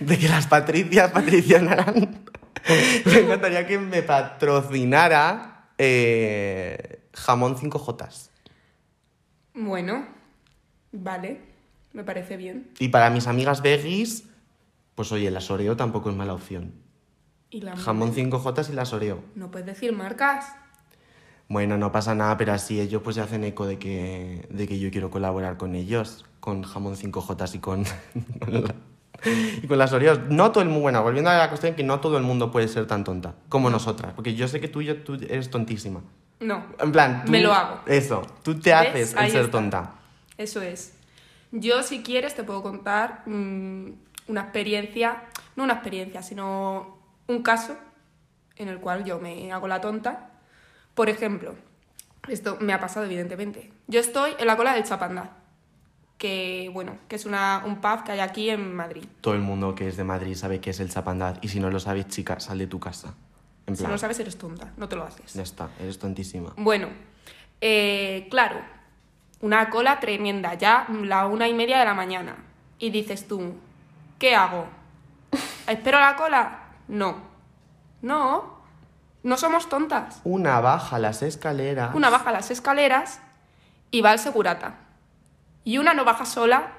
[0.00, 2.24] de que las patricias patricionaran.
[3.06, 8.28] me encantaría que me patrocinara eh, jamón 5J.
[9.54, 10.06] Bueno,
[10.92, 11.40] vale,
[11.92, 12.70] me parece bien.
[12.78, 14.24] Y para mis amigas veggies,
[14.94, 16.72] pues oye, el asoreo tampoco es mala opción.
[17.50, 19.22] Y la Jamón 5J y la asoreo.
[19.34, 20.46] No puedes decir marcas.
[21.48, 24.78] Bueno, no pasa nada, pero así ellos pues se hacen eco de que, de que
[24.78, 27.84] yo quiero colaborar con ellos, con Jamón 5J y con,
[28.40, 28.74] con, la-
[29.62, 30.20] y con las Oreos.
[30.30, 32.66] No todo el mundo, bueno, volviendo a la cuestión que no todo el mundo puede
[32.66, 34.14] ser tan tonta como nosotras.
[34.14, 36.00] Porque yo sé que tú, y yo, tú eres tontísima.
[36.40, 37.80] No, En plan, tú- Me lo hago.
[37.86, 38.88] Eso, tú te ¿Ves?
[38.88, 39.52] haces el Ahí ser está.
[39.52, 39.94] tonta.
[40.38, 40.94] eso es.
[41.52, 43.90] Yo, si quieres, te puedo contar mm,
[44.28, 45.24] una experiencia,
[45.56, 47.76] no una experiencia, sino un caso
[48.56, 50.30] en el cual yo me hago la tonta.
[50.94, 51.54] Por ejemplo,
[52.28, 53.70] esto me ha pasado, evidentemente.
[53.86, 55.32] Yo estoy en la cola del Chapandá,
[56.18, 59.04] que, bueno, que es una, un pub que hay aquí en Madrid.
[59.20, 61.38] Todo el mundo que es de Madrid sabe que es el chapandad.
[61.42, 63.14] Y si no lo sabes, chica, sal de tu casa.
[63.66, 65.34] En Si no lo sabes, eres tonta, no te lo haces.
[65.34, 66.52] ya está, eres tontísima.
[66.56, 66.88] Bueno,
[67.60, 68.60] eh, claro,
[69.40, 72.36] una cola tremenda, ya la una y media de la mañana.
[72.78, 73.54] Y dices tú,
[74.18, 74.66] ¿qué hago?
[75.66, 76.58] ¿Espero la cola?
[76.88, 77.16] No.
[78.02, 78.60] No,
[79.22, 80.20] no somos tontas.
[80.24, 81.94] Una baja las escaleras.
[81.94, 83.20] Una baja las escaleras
[83.90, 84.74] y va al segurata.
[85.64, 86.72] Y una no baja sola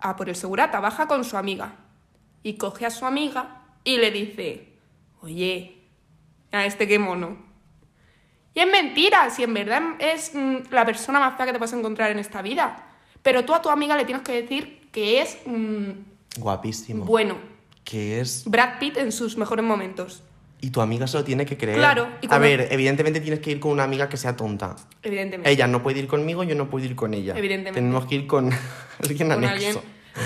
[0.00, 1.72] a por el segurata, baja con su amiga.
[2.42, 4.78] Y coge a su amiga y le dice,
[5.20, 5.82] oye,
[6.52, 7.36] a este qué mono.
[8.54, 11.74] Y es mentira, si en verdad es mm, la persona más fea que te puedes
[11.74, 12.84] encontrar en esta vida.
[13.22, 15.90] Pero tú a tu amiga le tienes que decir que es mm,
[16.38, 17.04] Guapísimo.
[17.04, 17.36] bueno,
[17.84, 18.44] que es.
[18.46, 20.22] Brad Pitt en sus mejores momentos.
[20.60, 21.78] Y tu amiga se lo tiene que creer.
[21.78, 24.74] Claro, y A ver, evidentemente tienes que ir con una amiga que sea tonta.
[25.04, 25.48] Evidentemente.
[25.50, 27.34] Ella no puede ir conmigo, yo no puedo ir con ella.
[27.38, 27.80] Evidentemente.
[27.80, 28.50] Tenemos que ir con
[29.02, 29.52] alguien Con anexo.
[29.54, 29.76] alguien.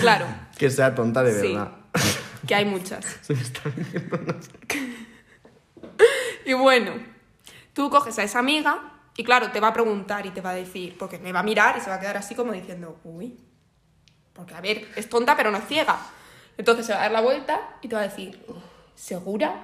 [0.01, 0.25] Claro,
[0.57, 1.47] Que sea tonta de Sí.
[1.49, 1.71] verdad.
[2.47, 3.05] que hay muchas.
[3.21, 3.61] Se me está
[6.45, 6.93] Y bueno,
[7.73, 10.55] tú coges a esa amiga y claro, te va a preguntar y te va a
[10.55, 13.37] decir, porque me va a mirar y se va a quedar así como diciendo, uy,
[14.33, 15.97] porque a ver, es tonta pero no es ciega.
[16.57, 18.43] Entonces se va a dar la vuelta y te va a decir,
[18.95, 19.55] ¿segura?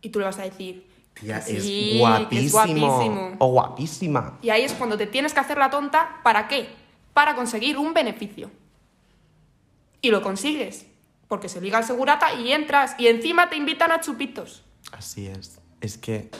[0.00, 2.46] Y tú le vas a decir, Tía, "Que sí, es guapísimo.
[2.46, 3.36] es guapísimo".
[3.38, 4.38] O guapísima.
[4.42, 6.68] Y ahí es cuando te tienes que hacer la tonta, ¿para qué?
[7.12, 8.50] Para conseguir un beneficio.
[10.00, 10.86] Y lo consigues,
[11.28, 14.62] porque se liga al segurata y entras y encima te invitan a chupitos.
[14.90, 15.60] Así es.
[15.80, 16.30] Es que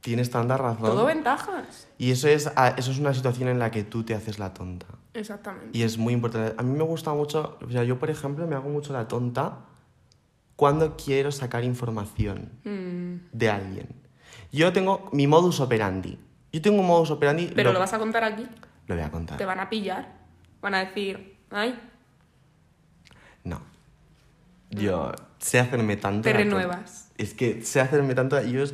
[0.00, 0.82] tienes tanta razón.
[0.84, 1.88] Todo ventajas.
[1.98, 4.54] Y eso es, a- eso es una situación en la que tú te haces la
[4.54, 4.86] tonta.
[5.16, 5.76] Exactamente.
[5.76, 6.54] Y es muy importante.
[6.58, 9.58] A mí me gusta mucho, o sea, yo por ejemplo me hago mucho la tonta
[10.56, 13.88] cuando quiero sacar información Mm, de alguien.
[14.52, 16.18] Yo tengo mi modus operandi.
[16.52, 17.50] Yo tengo un modus operandi.
[17.54, 18.46] pero lo vas a contar aquí.
[18.86, 19.36] Lo voy a contar.
[19.36, 20.14] Te van a pillar.
[20.62, 21.78] Van a decir, ay,
[23.44, 23.60] No.
[24.70, 26.22] Yo sé hacerme tanto.
[26.22, 27.10] Te renuevas.
[27.18, 28.40] Es que sé hacerme tanto.
[28.42, 28.64] Yo,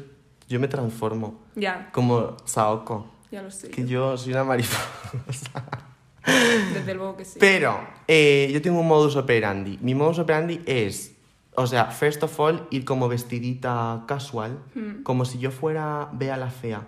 [0.49, 1.41] yo me transformo.
[1.55, 3.11] ya, Como Saoko.
[3.31, 3.71] ya lo sé.
[3.71, 4.79] Que yo soy una mariposa.
[6.25, 7.39] Desde luego que sí.
[7.41, 9.79] Pero eh, yo tengo un modus operandi.
[9.83, 11.15] Mi modus operandi es,
[11.55, 15.03] o sea, first of all, ir como vestidita casual, Hmm.
[15.03, 16.87] como si yo fuera Bea la Fea.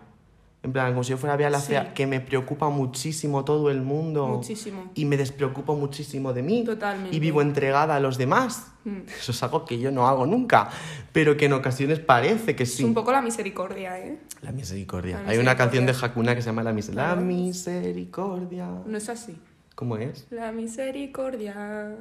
[0.65, 1.69] En plan, como si yo fuera Bea la Sí.
[1.69, 4.27] Fea, que me preocupa muchísimo todo el mundo.
[4.27, 4.91] Muchísimo.
[4.95, 6.65] Y me despreocupo muchísimo de mí.
[6.65, 7.15] Totalmente.
[7.15, 8.73] Y vivo entregada a los demás.
[8.85, 9.01] Mm.
[9.07, 10.71] Eso es algo que yo no hago nunca,
[11.13, 12.83] pero que en ocasiones parece que Es sí.
[12.85, 14.19] un poco la misericordia, ¿eh?
[14.41, 15.21] La misericordia.
[15.23, 18.67] La Hay una canción de Hakuna que se llama La, mis- la misericordia.
[18.87, 19.39] No es así.
[19.75, 20.27] ¿Cómo es?
[20.31, 21.95] La misericordia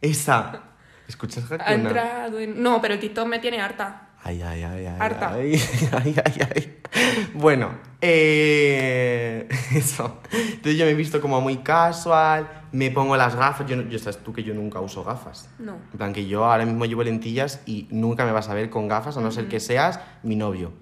[0.00, 0.62] Esa.
[1.08, 1.72] ¿Escuchas ha Hakuna?
[1.74, 2.62] entrado en...
[2.62, 4.08] No, pero el TikTok me tiene harta.
[4.24, 4.96] Ay, ay, ay, ay.
[5.00, 5.34] Harta.
[5.34, 5.60] Ay,
[5.92, 6.78] ay, ay, ay.
[7.34, 10.20] Bueno, eh, eso.
[10.32, 13.66] Entonces yo me he visto como muy casual, me pongo las gafas.
[13.66, 15.48] Yo, yo sabes tú que yo nunca uso gafas.
[15.58, 15.74] No.
[15.92, 18.86] En plan que yo ahora mismo llevo lentillas y nunca me vas a ver con
[18.86, 20.72] gafas a no ser que seas mi novio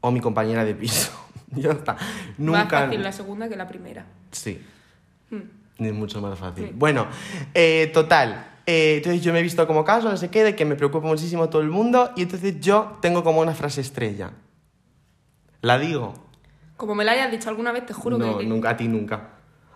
[0.00, 1.12] o mi compañera de piso.
[1.52, 1.96] ya está.
[2.38, 2.64] Nunca.
[2.64, 4.06] Más fácil la segunda que la primera.
[4.32, 4.60] Sí.
[5.30, 5.84] Mm.
[5.84, 6.66] Es mucho más fácil.
[6.68, 6.72] Sí.
[6.74, 7.06] Bueno,
[7.54, 8.49] eh, total.
[8.70, 11.08] Eh, entonces yo me he visto como caso, no sé qué, de que me preocupa
[11.08, 14.30] muchísimo todo el mundo y entonces yo tengo como una frase estrella.
[15.60, 16.14] ¿La digo?
[16.76, 18.46] Como me la hayas dicho alguna vez, te juro no, que...
[18.46, 19.30] nunca, a ti nunca.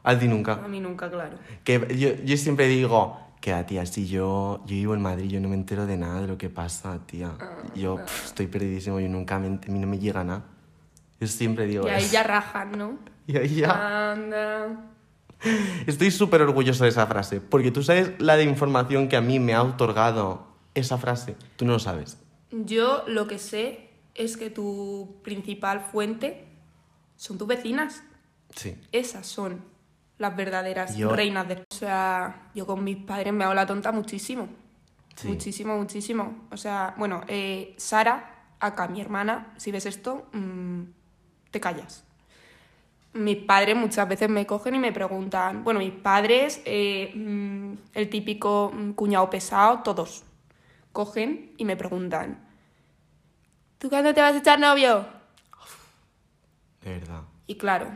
[0.05, 0.53] A ti nunca.
[0.65, 1.37] A mí nunca, claro.
[1.65, 5.41] Que yo, yo siempre digo que a tía, si yo, yo vivo en Madrid, yo
[5.41, 7.33] no me entero de nada de lo que pasa, tía.
[7.41, 10.45] Ah, yo pf, estoy perdidísimo, yo nunca me, a mí no me llega nada.
[11.19, 12.99] Yo siempre digo Y ahí ya rajan, ¿no?
[13.27, 14.13] Y ahí ya.
[14.13, 14.94] Anda.
[15.87, 19.39] Estoy súper orgulloso de esa frase, porque tú sabes la de información que a mí
[19.39, 21.37] me ha otorgado esa frase.
[21.57, 22.19] Tú no lo sabes.
[22.51, 26.45] Yo lo que sé es que tu principal fuente
[27.17, 28.03] son tus vecinas.
[28.55, 28.77] Sí.
[28.93, 29.63] Esas son
[30.19, 31.55] las verdaderas Yo- reinas de...
[31.71, 34.49] O sea, yo con mis padres me hago la tonta muchísimo.
[35.17, 35.29] Sí.
[35.29, 36.47] Muchísimo, muchísimo.
[36.51, 40.83] O sea, bueno, eh, Sara, acá mi hermana, si ves esto, mm,
[41.51, 42.05] te callas.
[43.15, 48.11] Mis padres muchas veces me cogen y me preguntan, bueno, mis padres, eh, mm, el
[48.11, 50.25] típico mm, cuñado pesado, todos,
[50.93, 52.45] cogen y me preguntan,
[53.79, 55.07] ¿tú cuándo te vas a echar novio?
[56.83, 57.23] De verdad.
[57.47, 57.89] Y claro,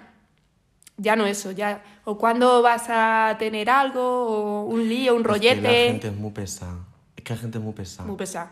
[0.96, 1.83] ya no eso, ya.
[2.04, 5.61] O cuándo vas a tener algo, o un lío, un Es que rollete.
[5.62, 6.78] la gente es muy pesada.
[7.16, 8.07] Es que la gente es muy pesada.
[8.07, 8.50] Muy pesado.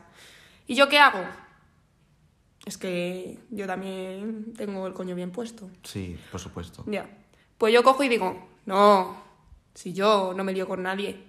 [0.66, 1.20] ¿Y yo qué hago?
[2.66, 5.70] Es que yo también tengo el coño bien puesto.
[5.84, 6.82] Sí, por supuesto.
[6.86, 7.08] Ya.
[7.56, 9.16] Pues yo cojo y digo, no,
[9.74, 11.22] si yo no me lío con nadie.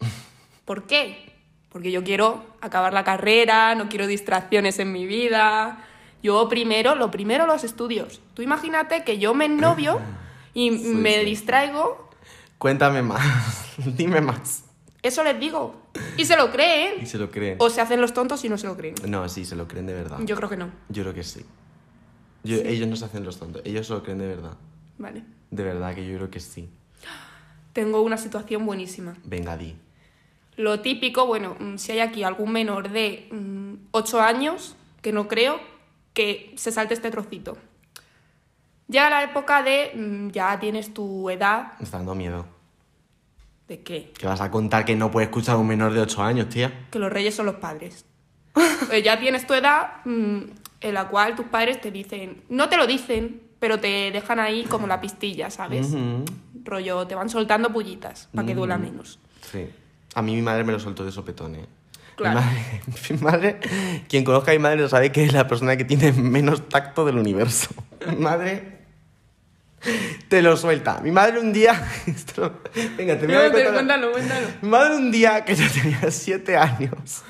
[0.64, 1.32] ¿Por qué?
[1.68, 5.84] Porque yo quiero acabar la carrera, no quiero distracciones en mi vida.
[6.22, 8.20] Yo primero, lo primero los estudios.
[8.34, 10.00] Tú imagínate que yo me novio
[10.54, 11.24] y Sí, me sí.
[11.26, 12.08] distraigo,
[12.58, 13.22] Cuéntame más.
[13.96, 14.64] Dime más.
[15.02, 15.82] Eso les digo.
[16.16, 17.06] Y se lo Y creen.
[17.06, 17.56] se lo creen.
[17.60, 18.94] O se hacen los tontos y no se lo creen.
[19.06, 20.18] No, sí, se lo creen de verdad.
[20.24, 20.70] Yo creo que no.
[20.88, 21.44] Yo creo que sí.
[22.44, 23.62] Yo- Ellos no se hacen los tontos.
[23.64, 24.56] Ellos se lo creen de verdad.
[24.98, 25.22] Vale.
[25.50, 26.68] De verdad que yo creo que sí.
[27.72, 29.16] Tengo una situación buenísima.
[29.24, 29.76] Venga, di.
[30.56, 33.28] Lo típico, bueno, mm, si hay aquí algún menor de
[33.92, 35.58] 8 años, que no creo,
[36.12, 37.56] que se salte este trocito.
[38.88, 41.72] Llega la época de mm, ya tienes tu edad.
[41.78, 42.44] Me está dando miedo.
[43.70, 44.10] ¿De qué?
[44.18, 46.88] ¿Qué vas a contar que no puede escuchar a un menor de 8 años, tía?
[46.90, 48.04] Que los reyes son los padres.
[48.88, 50.38] Pues ya tienes tu edad mm,
[50.80, 54.64] en la cual tus padres te dicen, no te lo dicen, pero te dejan ahí
[54.64, 55.86] como la pistilla, ¿sabes?
[56.64, 59.20] Rollo, te van soltando pullitas para que duela menos.
[59.52, 59.68] Sí.
[60.16, 61.66] A mí mi madre me lo soltó de sopetón, ¿eh?
[62.16, 62.40] Claro.
[62.40, 62.80] Mi madre,
[63.10, 63.60] mi madre-
[64.08, 67.18] quien conozca a mi madre sabe que es la persona que tiene menos tacto del
[67.18, 67.68] universo.
[68.08, 68.79] Mi madre
[70.28, 71.00] te lo suelta.
[71.00, 71.82] Mi madre un día...
[72.06, 72.60] esto-
[72.96, 74.46] venga, te voy a contar- cuéntalo, cuéntalo.
[74.62, 77.22] Mi madre un día que yo tenía siete años,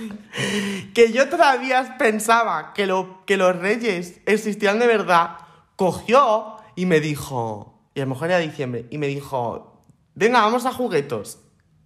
[0.95, 5.37] que yo todavía pensaba que, lo, que los reyes existían de verdad,
[5.77, 9.85] cogió y me dijo, y a lo mejor era diciembre, y me dijo,
[10.15, 11.39] venga, vamos a juguetos.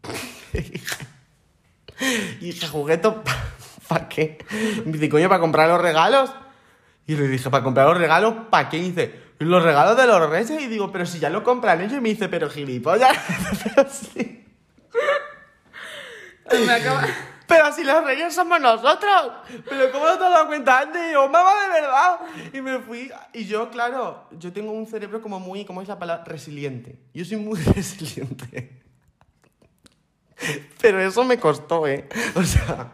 [2.41, 3.17] y dije, ¿juguetos
[3.89, 4.39] para qué?
[4.85, 6.31] Y me dice, coño, para comprar los regalos.
[7.07, 8.35] Y le dije, ¿para comprar los regalos?
[8.51, 8.79] ¿Para qué?
[8.79, 10.63] Y dice, los regalos de los reyes.
[10.63, 11.99] Y digo, pero si ya lo compran ellos.
[11.99, 13.17] Y me dice, pero gilipollas.
[13.75, 14.47] pero sí.
[16.67, 17.07] Me acaba...
[17.47, 19.33] Pero si los reyes somos nosotros.
[19.69, 21.11] Pero ¿cómo no te has dado cuenta antes?
[21.11, 22.21] Y yo, mamá, de verdad.
[22.53, 23.11] Y me fui.
[23.33, 26.25] Y yo, claro, yo tengo un cerebro como muy, ¿cómo es la palabra?
[26.25, 26.99] Resiliente.
[27.13, 28.84] Yo soy muy resiliente.
[30.81, 32.07] Pero eso me costó, ¿eh?
[32.35, 32.93] O sea,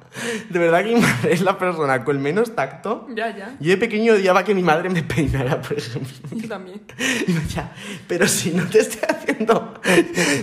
[0.49, 3.09] de verdad que mi madre es la persona con menos tacto.
[3.15, 3.57] Ya, ya.
[3.59, 6.11] Yo de pequeño odiaba que mi madre me peinara, por ejemplo.
[6.31, 6.81] Yo también.
[7.27, 7.73] Y me decía,
[8.07, 9.75] pero si no te estoy haciendo,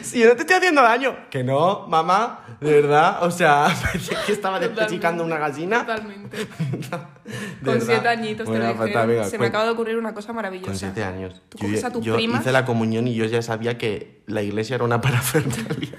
[0.04, 4.34] si no te estoy haciendo daño, que no, mamá, de verdad, o sea, parecía que
[4.34, 5.86] estaba despechicando una gallina.
[5.86, 6.38] Totalmente.
[7.28, 7.86] De Con verdad.
[7.88, 9.08] siete añitos te Bueno, lo falta, dijeron.
[9.10, 10.70] venga, Se me acaba de ocurrir una cosa maravillosa.
[10.72, 11.42] Con siete años.
[11.50, 12.40] Tú Yo, coges a tus yo primas.
[12.42, 15.94] hice la comunión y yo ya sabía que la iglesia era una parafernalia.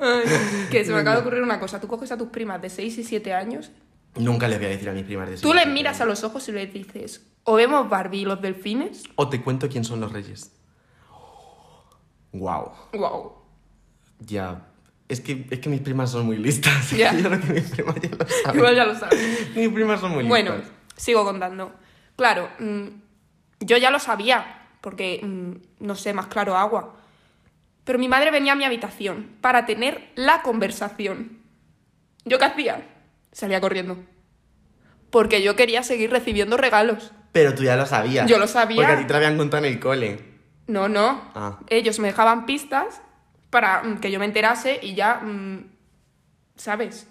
[0.00, 0.22] Ay,
[0.70, 1.80] que se me acaba de ocurrir una cosa.
[1.80, 3.70] Tú coges a tus primas de 6 y 7 años.
[4.16, 6.22] Nunca le voy a decir a mis primas de Tú seis les miras a los
[6.22, 9.04] ojos y les dices, o vemos Barbie y los delfines.
[9.16, 10.52] O te cuento quién son los reyes.
[12.32, 12.72] Wow.
[12.92, 13.32] Wow.
[14.20, 14.66] Ya.
[15.08, 16.90] Es que, es que mis primas son muy listas.
[16.90, 17.12] Ya.
[17.18, 18.56] Yo creo que mis primas ya lo saben.
[18.56, 19.50] Igual ya lo sabes.
[19.54, 20.72] Mis primas son muy Bueno, listas.
[20.96, 21.72] sigo contando.
[22.16, 22.86] Claro, mm,
[23.60, 26.96] yo ya lo sabía, porque mm, no sé, más claro agua.
[27.84, 31.38] Pero mi madre venía a mi habitación para tener la conversación.
[32.24, 32.86] ¿Yo qué hacía?
[33.32, 33.98] Salía corriendo.
[35.10, 37.12] Porque yo quería seguir recibiendo regalos.
[37.32, 38.28] Pero tú ya lo sabías.
[38.28, 38.76] Yo lo sabía.
[38.76, 40.32] Porque a ti te lo habían contado en el cole.
[40.66, 41.30] No, no.
[41.34, 41.58] Ah.
[41.68, 43.02] Ellos me dejaban pistas
[43.50, 45.70] para mm, que yo me enterase y ya, mm,
[46.56, 47.08] ¿sabes?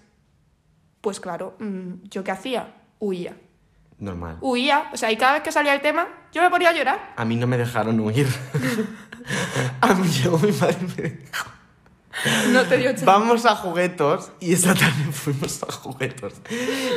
[1.01, 2.73] Pues claro, mm, ¿yo qué hacía?
[2.99, 3.35] Huía.
[3.99, 4.37] Normal.
[4.41, 7.13] Huía, o sea, y cada vez que salía el tema, yo me ponía a llorar.
[7.15, 8.27] A mí no me dejaron huir.
[9.81, 11.49] a mí llegó mi madre y me dijo,
[12.51, 13.05] No te dio chance.
[13.05, 14.31] vamos a juguetos.
[14.39, 16.33] Y esa tarde fuimos a juguetos.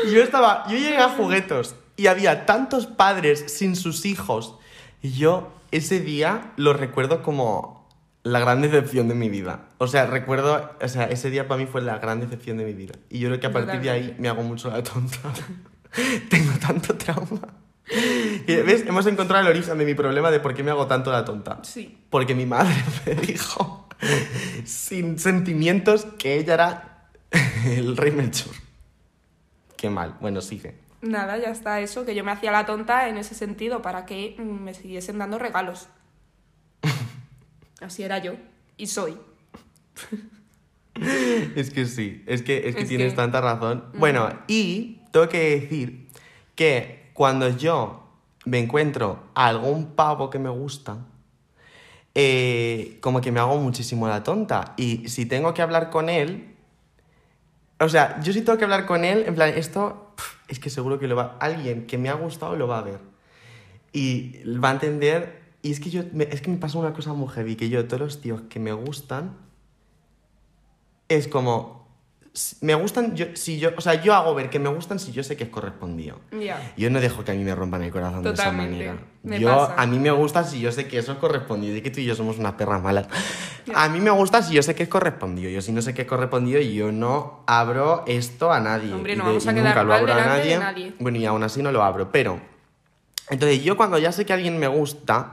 [0.06, 4.56] Y yo estaba, yo llegué a juguetos y había tantos padres sin sus hijos.
[5.02, 7.88] Y yo ese día lo recuerdo como
[8.22, 9.66] la gran decepción de mi vida.
[9.78, 12.72] O sea, recuerdo, o sea, ese día para mí fue la gran decepción de mi
[12.72, 12.94] vida.
[13.10, 15.18] Y yo creo que a partir de ahí me hago mucho la tonta.
[16.30, 17.40] Tengo tanto trauma.
[18.46, 18.84] ¿Ves?
[18.86, 21.60] Hemos encontrado el origen de mi problema de por qué me hago tanto la tonta.
[21.62, 21.98] Sí.
[22.10, 22.74] Porque mi madre
[23.06, 23.88] me dijo,
[24.64, 27.08] sin sentimientos, que ella era
[27.66, 28.52] el rey Melchor.
[29.76, 30.16] Qué mal.
[30.20, 30.76] Bueno, sigue.
[31.02, 34.34] Nada, ya está eso, que yo me hacía la tonta en ese sentido para que
[34.38, 35.88] mm, me siguiesen dando regalos.
[37.82, 38.34] Así era yo.
[38.78, 39.16] Y soy.
[41.56, 43.84] Es que sí, es que, es que Es tienes que- tanta razón.
[43.94, 46.08] Bueno, y tengo que decir
[46.54, 48.02] que cuando yo
[48.44, 50.98] me encuentro algún pavo que me gusta,
[52.14, 54.74] eh, como que me hago muchísimo la tonta.
[54.76, 56.54] Y si tengo que hablar con él,
[57.80, 60.12] o sea, yo si tengo que hablar con él, en plan, esto
[60.48, 63.00] es que seguro que lo va, alguien que me ha gustado lo va a ver.
[63.92, 67.14] Y va a entender Y es que yo, me- es que me pasa una cosa
[67.14, 69.34] muy heavy, que yo, todos los tíos que me gustan,
[71.08, 71.83] es como,
[72.62, 75.22] me gustan, yo, si yo, o sea, yo hago ver que me gustan si yo
[75.22, 76.18] sé que es correspondido.
[76.76, 78.98] Yo no dejo que a mí me rompan el corazón de esa manera.
[79.22, 79.74] Me yo, pasa.
[79.80, 82.04] a mí me gusta si yo sé que eso es correspondido y que tú y
[82.04, 83.06] yo somos unas perras malas.
[83.74, 85.48] A mí me gusta si yo sé que es correspondido.
[85.48, 88.92] Yo si no sé que es correspondido, yo no abro esto a nadie.
[88.92, 90.58] Hombre, no de- vamos a quedar nunca lo abro a nadie.
[90.58, 90.94] nadie.
[90.98, 92.40] Bueno, y aún así no lo abro, pero...
[93.30, 95.32] Entonces yo cuando ya sé que alguien me gusta,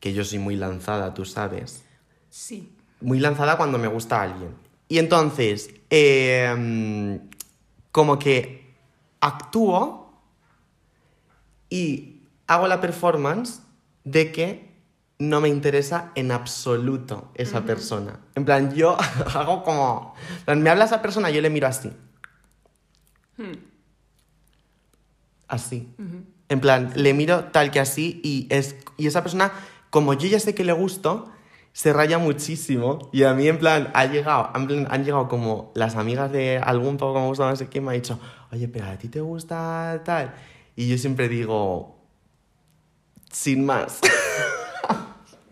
[0.00, 1.84] que yo soy muy lanzada, tú sabes,
[2.30, 2.72] Sí.
[3.00, 4.61] muy lanzada cuando me gusta a alguien.
[4.92, 7.18] Y entonces, eh,
[7.92, 8.74] como que
[9.20, 10.12] actúo
[11.70, 13.62] y hago la performance
[14.04, 14.70] de que
[15.18, 18.20] no me interesa en absoluto esa persona.
[18.34, 18.98] En plan, yo
[19.34, 20.14] hago como...
[20.46, 21.90] me habla esa persona, yo le miro así.
[23.38, 23.52] Hmm.
[25.48, 25.88] Así.
[26.50, 29.52] En plan, le miro tal que así y, es, y esa persona,
[29.88, 31.32] como yo ya sé que le gusto,
[31.72, 33.10] se raya muchísimo.
[33.12, 37.14] Y a mí, en plan, ha llegado, han llegado como las amigas de algún poco
[37.14, 38.18] como gusta, no sé quién, me ha dicho,
[38.52, 40.34] oye, pero a ti te gusta tal.
[40.76, 41.96] Y yo siempre digo,
[43.30, 44.00] sin más.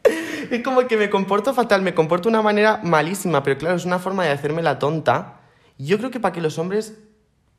[0.51, 3.87] es como que me comporto fatal, me comporto de una manera malísima, pero claro, es
[3.87, 5.41] una forma de hacerme la tonta.
[5.79, 6.99] Yo creo que para que los hombres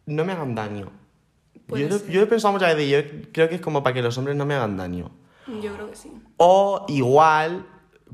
[0.05, 0.91] no me hagan daño.
[1.69, 4.35] Yo, yo he pensado muchas veces, yo creo que es como para que los hombres
[4.35, 5.09] no me hagan daño.
[5.47, 6.11] Yo creo que sí.
[6.37, 7.65] O igual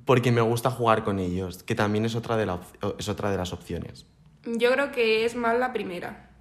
[0.07, 3.29] porque me gusta jugar con ellos, que también es otra de, la op- es otra
[3.29, 4.07] de las opciones.
[4.45, 6.31] Yo creo que es más la primera.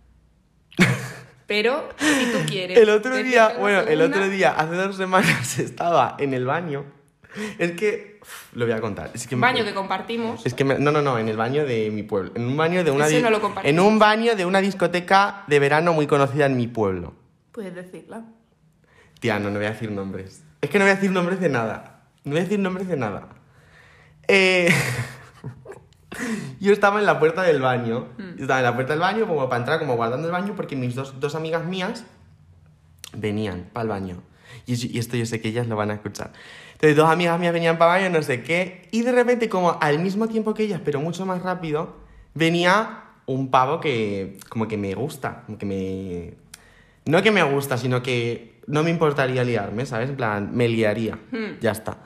[1.47, 2.79] Pero si tú quieres.
[2.79, 6.85] El otro día, bueno, el otro día, hace dos semanas estaba en el baño.
[7.59, 8.19] Es que,
[8.55, 9.11] lo voy a contar.
[9.15, 10.45] Es que me- Baño que compartimos.
[10.47, 12.33] Es que me- no, no, no, en el baño de mi pueblo.
[12.35, 13.71] En un baño de una Ese di- no lo compartimos.
[13.79, 17.15] En un baño de una discoteca de verano muy conocida en mi pueblo.
[17.53, 18.25] Puedes decirla.
[19.21, 20.43] Tía, no, no voy a decir nombres.
[20.61, 22.05] Es que no voy a decir nombres de nada.
[22.25, 23.29] No voy a decir nombres de nada.
[24.29, 24.73] Eh,
[26.61, 28.09] Yo estaba en la puerta del baño.
[28.19, 30.77] Yo Estaba en la puerta del baño como para entrar, como guardando el baño, porque
[30.77, 32.05] mis dos, dos amigas mías
[33.13, 34.23] venían para el baño.
[34.67, 36.33] Y, y esto yo sé que ellas lo van a escuchar.
[36.73, 38.89] Entonces, dos amigas mías venían para el baño, no sé qué.
[38.91, 41.97] Y de repente, como al mismo tiempo que ellas, pero mucho más rápido,
[42.35, 45.43] venía un pavo que como que me gusta.
[45.47, 46.35] Como que me...
[47.05, 50.11] No que me gusta, sino que no me importaría liarme, ¿sabes?
[50.11, 51.19] En plan, me liaría.
[51.31, 51.61] Hmm.
[51.61, 51.99] Ya está.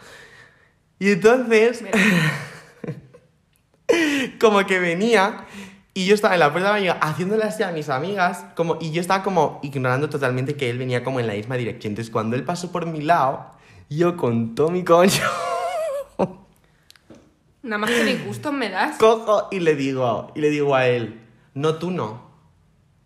[1.01, 1.83] Y entonces,
[4.39, 5.47] como que venía
[5.95, 8.93] y yo estaba en la puerta del baño haciéndole así a mis amigas como, y
[8.93, 11.93] yo estaba como ignorando totalmente que él venía como en la misma dirección.
[11.93, 13.51] Entonces cuando él pasó por mi lado,
[13.89, 15.23] yo con todo mi coño
[17.63, 18.99] nada más que disgustos me das.
[18.99, 21.19] cojo y le digo, y le digo a él,
[21.55, 22.29] no tú no.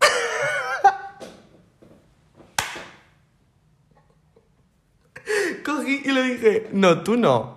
[5.65, 7.54] Cogí y le dije, no tú no.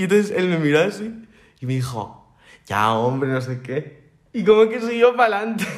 [0.00, 1.14] Y entonces él me miró así
[1.60, 2.34] y me dijo,
[2.64, 4.08] ya hombre, no sé qué.
[4.32, 5.66] Y como que siguió para adelante.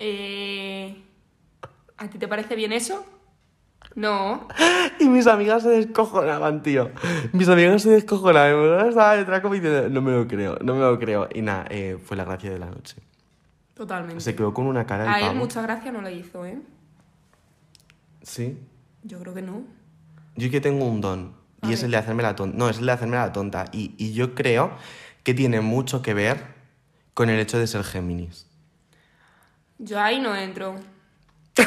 [0.00, 0.96] Eh,
[1.96, 3.04] ¿A ti te parece bien eso?
[3.96, 4.46] No.
[5.00, 6.92] Y mis amigas se descojonaban, tío.
[7.32, 8.86] Mis amigas se descojonaban.
[8.90, 11.28] Estaba detrás como diciendo, no me lo creo, no me lo creo.
[11.34, 12.94] Y nada, eh, fue la gracia de la noche.
[13.74, 14.20] Totalmente.
[14.20, 15.38] Se quedó con una cara el A él pavo.
[15.40, 16.60] mucha gracia no le hizo, ¿eh?
[18.22, 18.56] Sí.
[19.02, 19.64] Yo creo que no.
[20.36, 21.37] Yo que tengo un don.
[21.62, 22.56] Y es el de hacerme la tonta.
[22.56, 23.64] No, es el de hacerme la tonta.
[23.72, 24.72] Y, y yo creo
[25.24, 26.42] que tiene mucho que ver
[27.14, 28.46] con el hecho de ser Géminis.
[29.78, 30.76] Yo ahí no entro.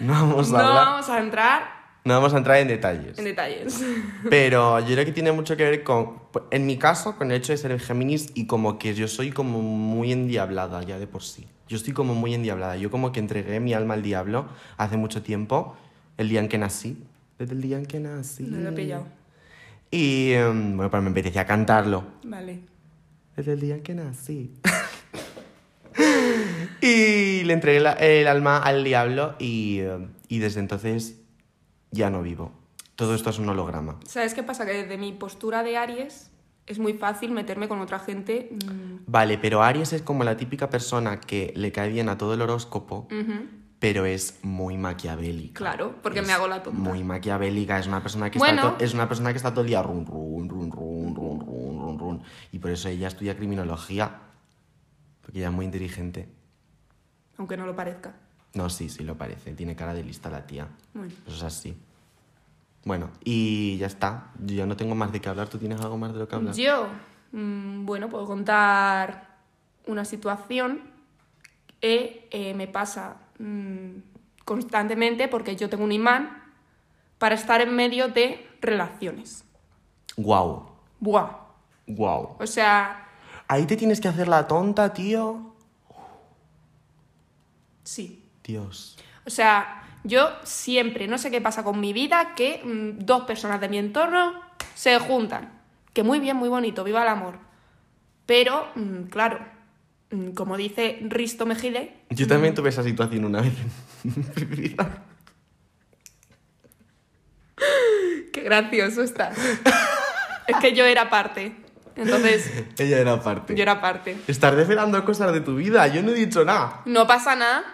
[0.00, 0.84] No vamos a No hablar.
[0.86, 1.62] vamos a entrar
[2.04, 3.18] No vamos a entrar en detalles.
[3.18, 3.82] en detalles.
[4.30, 7.52] Pero yo creo que tiene mucho que ver con, en mi caso, con el hecho
[7.52, 11.46] de ser Géminis y como que yo soy como muy endiablada ya de por sí.
[11.68, 12.76] Yo estoy como muy endiablada.
[12.76, 14.46] Yo como que entregué mi alma al diablo
[14.78, 15.76] hace mucho tiempo,
[16.18, 17.02] el día en que nací.
[17.38, 18.42] Desde el día en que nací.
[18.44, 19.06] No lo he pillado.
[19.90, 22.04] Y em, bueno, pues me empecé a cantarlo.
[22.24, 22.60] Vale.
[23.36, 24.52] Desde el día en que nací.
[26.80, 31.16] y le entregué la- el alma al diablo y, em, y desde entonces
[31.90, 32.52] ya no vivo.
[32.96, 33.98] Todo esto es un holograma.
[34.06, 34.66] ¿Sabes qué pasa?
[34.66, 36.30] Que desde mi postura de Aries
[36.66, 38.50] es muy fácil meterme con otra gente.
[38.52, 42.34] mm, Vale, pero Aries es como la típica persona que le cae bien a todo
[42.34, 43.46] el horóscopo, ujú,
[43.78, 45.58] pero es muy maquiavélica.
[45.58, 46.78] Claro, porque es me hago la tonta.
[46.78, 48.70] Muy maquiavélica, es una persona que, bueno.
[48.70, 51.80] está, es una persona que está todo el día run, run, run, run, run, run,
[51.80, 52.22] run, run.
[52.50, 54.18] Y por eso ella estudia criminología,
[55.22, 56.28] porque ella es muy inteligente.
[57.36, 58.14] Aunque no lo parezca.
[58.54, 59.52] No, sí, sí lo parece.
[59.52, 60.66] Tiene cara de lista la tía.
[60.94, 61.12] Bueno.
[61.24, 61.76] Pues eso es así.
[62.84, 64.32] Bueno, y ya está.
[64.44, 65.48] Yo no tengo más de qué hablar.
[65.48, 66.54] ¿Tú tienes algo más de lo que hablar?
[66.54, 66.88] Yo,
[67.30, 69.36] mm, bueno, puedo contar
[69.86, 70.80] una situación
[71.80, 73.98] que eh, me pasa mm,
[74.44, 76.42] constantemente porque yo tengo un imán
[77.18, 79.44] para estar en medio de relaciones.
[80.16, 80.68] Guau.
[81.00, 81.30] Buah.
[81.86, 82.36] Guau.
[82.38, 83.04] O sea,
[83.48, 85.54] Ahí te tienes que hacer la tonta, tío.
[87.82, 88.24] sí.
[88.44, 88.96] Dios.
[89.26, 93.60] O sea, yo siempre, no sé qué pasa con mi vida, que mm, dos personas
[93.60, 94.40] de mi entorno
[94.74, 95.60] se juntan.
[95.92, 97.38] Que muy bien, muy bonito, viva el amor.
[98.24, 99.38] Pero, mm, claro,
[100.34, 103.52] como dice Risto Mejide, Yo también tuve esa situación una vez
[104.04, 104.14] en
[104.50, 105.04] mi vida.
[108.32, 109.32] qué gracioso está.
[110.46, 111.54] es que yo era parte.
[111.96, 113.56] Entonces, Ella era parte.
[113.56, 114.16] yo era parte.
[114.28, 115.86] Estás desvelando cosas de tu vida.
[115.88, 116.82] Yo no he dicho nada.
[116.84, 117.64] No pasa nada.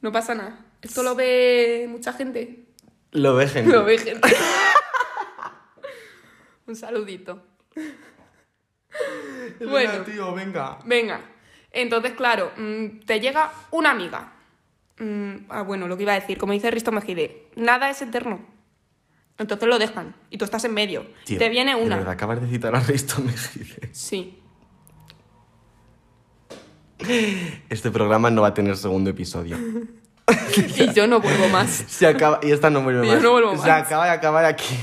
[0.00, 0.64] No pasa nada.
[0.80, 2.64] Esto lo ve mucha gente.
[3.12, 3.70] Lo ve gente.
[3.70, 4.28] Lo ve gente.
[6.66, 7.42] Un saludito.
[9.60, 10.04] Elena, Bueno.
[10.04, 10.78] tío, venga.
[10.84, 11.20] Venga.
[11.72, 14.32] Entonces, claro, mm, te llega una amiga.
[14.98, 18.40] Mm, ah, bueno, lo que iba a decir, como dice Risto Mejide, nada es eterno.
[19.38, 21.06] Entonces lo dejan y tú estás en medio.
[21.24, 21.96] Tío, te viene De una.
[21.96, 23.88] verdad, acabas de citar a Risto Mejide.
[23.92, 24.42] Sí.
[27.68, 29.56] Este programa no va a tener segundo episodio.
[30.76, 31.70] Y yo no vuelvo más.
[31.88, 32.40] Se acaba...
[32.42, 33.22] Y esta no vuelve Yo más.
[33.22, 33.86] no vuelvo Se más.
[33.86, 34.76] acaba de acabar aquí.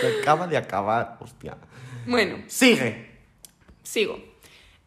[0.00, 1.16] Se acaba de acabar.
[1.20, 1.56] Hostia.
[2.06, 3.20] Bueno, Sigue.
[3.82, 4.18] sigo.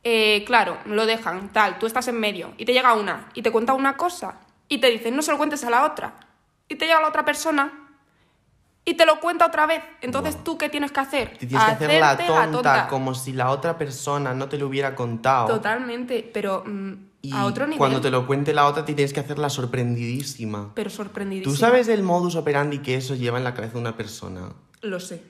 [0.04, 3.52] Eh, claro, lo dejan, tal, tú estás en medio y te llega una y te
[3.52, 4.40] cuenta una cosa
[4.70, 6.16] y te dicen no se lo cuentes a la otra.
[6.70, 7.88] Y te llega la otra persona
[8.88, 9.84] y te lo cuenta otra vez.
[10.02, 11.38] Entonces, ¿tú qué tienes que hacer?
[11.38, 14.68] Te tienes que hacer la Hacerte tonta, como si la otra persona no te lo
[14.68, 15.48] hubiera contado.
[15.48, 17.80] Totalmente, pero mm, Y a otro nivel.
[17.80, 20.72] cuando te lo cuente la otra, te tienes que hacer la sorprendidísima.
[20.74, 21.54] Pero sorprendidísimo.
[21.54, 24.54] ¿Tú sabes el modus operandi que eso lleva en la cabeza de una persona?
[24.82, 25.22] Lo sé.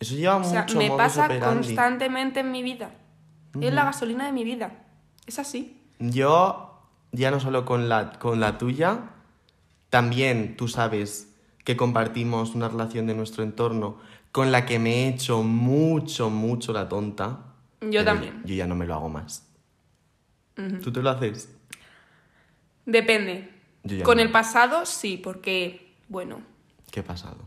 [0.00, 1.66] Eso lleva O sea, mucho me pasa operandi.
[1.66, 2.90] constantemente en mi vida.
[3.60, 4.84] Es la gasolina de mi vida.
[5.26, 5.80] Es así.
[5.98, 6.82] Yo,
[7.12, 9.10] ya no solo con la, con la tuya,
[9.90, 11.32] también tú sabes
[11.64, 13.98] que compartimos una relación de nuestro entorno
[14.32, 17.54] con la que me he hecho mucho, mucho la tonta.
[17.80, 18.42] Yo también.
[18.44, 19.46] Yo ya no me lo hago más.
[20.82, 21.48] ¿Tú te lo haces?
[22.86, 23.50] Depende.
[24.02, 24.22] Con no.
[24.22, 26.40] el pasado, sí, porque, bueno,
[26.90, 27.38] ¿Qué pasado?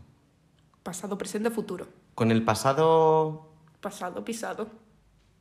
[0.82, 1.88] pasado, presente, futuro.
[2.18, 3.46] Con el pasado...
[3.80, 4.66] Pasado, pisado.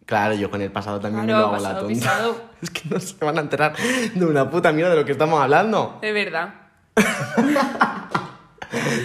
[0.05, 1.99] Claro, yo con el pasado también me Claro, lo hago la pasado, tonta.
[1.99, 2.41] pisado.
[2.61, 3.73] Es que no se van a enterar
[4.13, 5.97] de una puta mierda de lo que estamos hablando.
[6.03, 6.53] De verdad.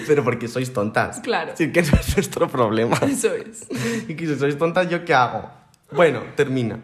[0.07, 1.21] Pero porque sois tontas.
[1.21, 1.53] Claro.
[1.57, 2.95] Sí, que eso es nuestro problema.
[3.09, 3.67] Eso es.
[4.07, 5.51] Y que si sois tontas, ¿yo qué hago?
[5.93, 6.79] Bueno, termina.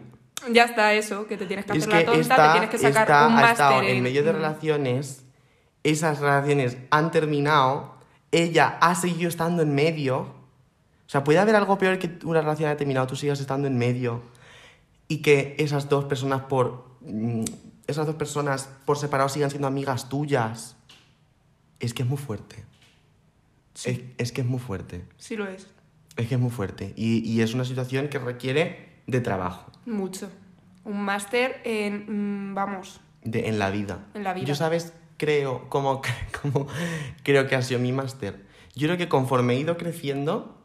[0.51, 2.69] Ya está eso, que te tienes que Es hacer que la tonta, esta, te tienes
[2.71, 5.23] que sacar esta un ha estado máster en medio de relaciones,
[5.83, 7.93] esas relaciones han terminado,
[8.31, 10.38] ella ha seguido estando en medio.
[11.09, 13.75] O sea, puede haber algo peor que una relación haya terminado, tú sigas estando en
[13.79, 14.21] medio
[15.07, 17.45] y que esas dos personas por mm,
[17.87, 20.75] esas dos personas por separado sigan siendo amigas tuyas.
[21.79, 22.63] Es que es muy fuerte.
[23.85, 25.03] Es, es que es muy fuerte.
[25.17, 25.65] Sí lo es.
[26.15, 26.93] Es que es muy fuerte.
[26.95, 29.71] Y, y es una situación que requiere de trabajo.
[29.87, 30.29] Mucho.
[30.83, 34.05] Un máster en, mm, vamos, de- en la vida.
[34.13, 34.45] En la vida.
[34.45, 34.93] Yo, ¿sabes?
[35.17, 36.01] Creo, como,
[36.43, 36.67] como
[37.23, 38.45] creo que ha sido mi máster.
[38.75, 40.58] Yo creo que conforme he ido creciendo,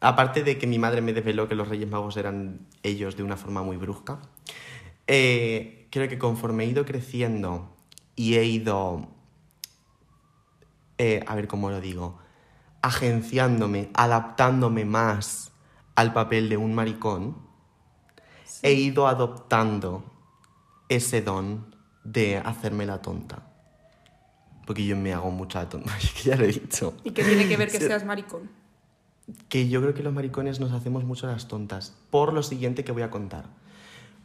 [0.00, 3.36] aparte de que mi madre me desveló que los Reyes Magos eran ellos de una
[3.36, 4.20] forma muy brusca,
[5.06, 7.74] eh, creo que conforme he ido creciendo
[8.14, 9.08] y he ido,
[10.98, 12.18] eh, a ver cómo lo digo,
[12.82, 15.52] agenciándome, adaptándome más
[15.94, 17.36] al papel de un maricón,
[18.62, 20.04] he ido adoptando
[20.88, 21.74] ese don
[22.04, 23.44] de hacerme la tonta.
[24.66, 25.92] Porque yo me hago mucha tonta,
[26.24, 26.94] ya lo he dicho.
[27.02, 28.50] ¿Y qué tiene que ver que seas maricón?
[29.48, 31.94] Que yo creo que los maricones nos hacemos mucho las tontas.
[32.10, 33.46] Por lo siguiente que voy a contar.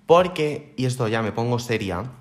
[0.06, 2.12] Porque, y esto ya me pongo seria,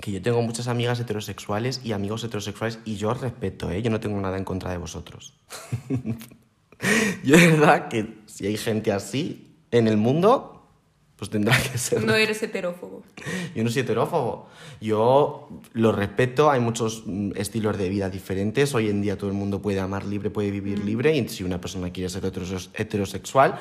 [0.00, 3.82] que yo tengo muchas amigas heterosexuales y amigos heterosexuales y yo os respeto, ¿eh?
[3.82, 5.34] Yo no tengo nada en contra de vosotros.
[7.24, 10.55] yo de verdad que si hay gente así en el mundo,
[11.16, 13.02] pues tendrá que ser No eres heterófobo.
[13.54, 14.48] yo no soy heterófobo.
[14.80, 18.74] Yo lo respeto, hay muchos mm, estilos de vida diferentes.
[18.74, 21.16] Hoy en día todo el mundo puede amar libre, puede vivir libre.
[21.16, 23.58] Y si una persona quiere ser heteros- heterosexual,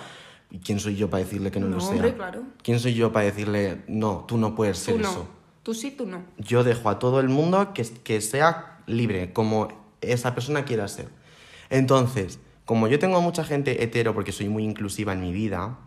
[0.63, 1.91] ¿quién soy yo para decirle que no, No, lo sea?
[1.91, 2.43] hombre, claro.
[2.61, 5.09] ¿Quién soy yo para decirle, no, tú no puedes ser Tú no.
[5.09, 5.27] eso?
[5.63, 6.23] Tú sí, tú no.
[6.37, 9.67] Yo dejo a todo el mundo que, que sea libre, como
[10.01, 11.07] esa persona quiera ser.
[11.69, 15.79] Entonces, como yo tengo mucha gente hetero, porque soy muy inclusiva en mi vida,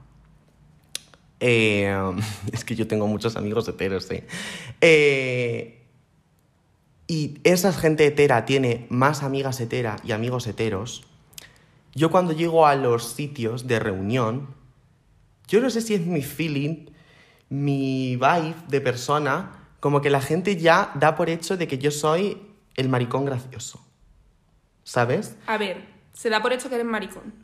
[1.41, 1.95] eh,
[2.53, 5.75] es que yo tengo muchos amigos heteros, ¿eh?
[7.07, 11.05] Y esa gente hetera tiene más amigas hetera y amigos heteros.
[11.95, 14.49] Yo cuando llego a los sitios de reunión,
[15.49, 16.91] yo no sé si es mi feeling,
[17.49, 21.91] mi vibe de persona, como que la gente ya da por hecho de que yo
[21.91, 22.43] soy
[22.77, 23.81] el maricón gracioso.
[24.89, 25.37] ¿sabes?
[25.47, 25.85] A ver,
[26.15, 27.35] se da por hecho que eres maricón.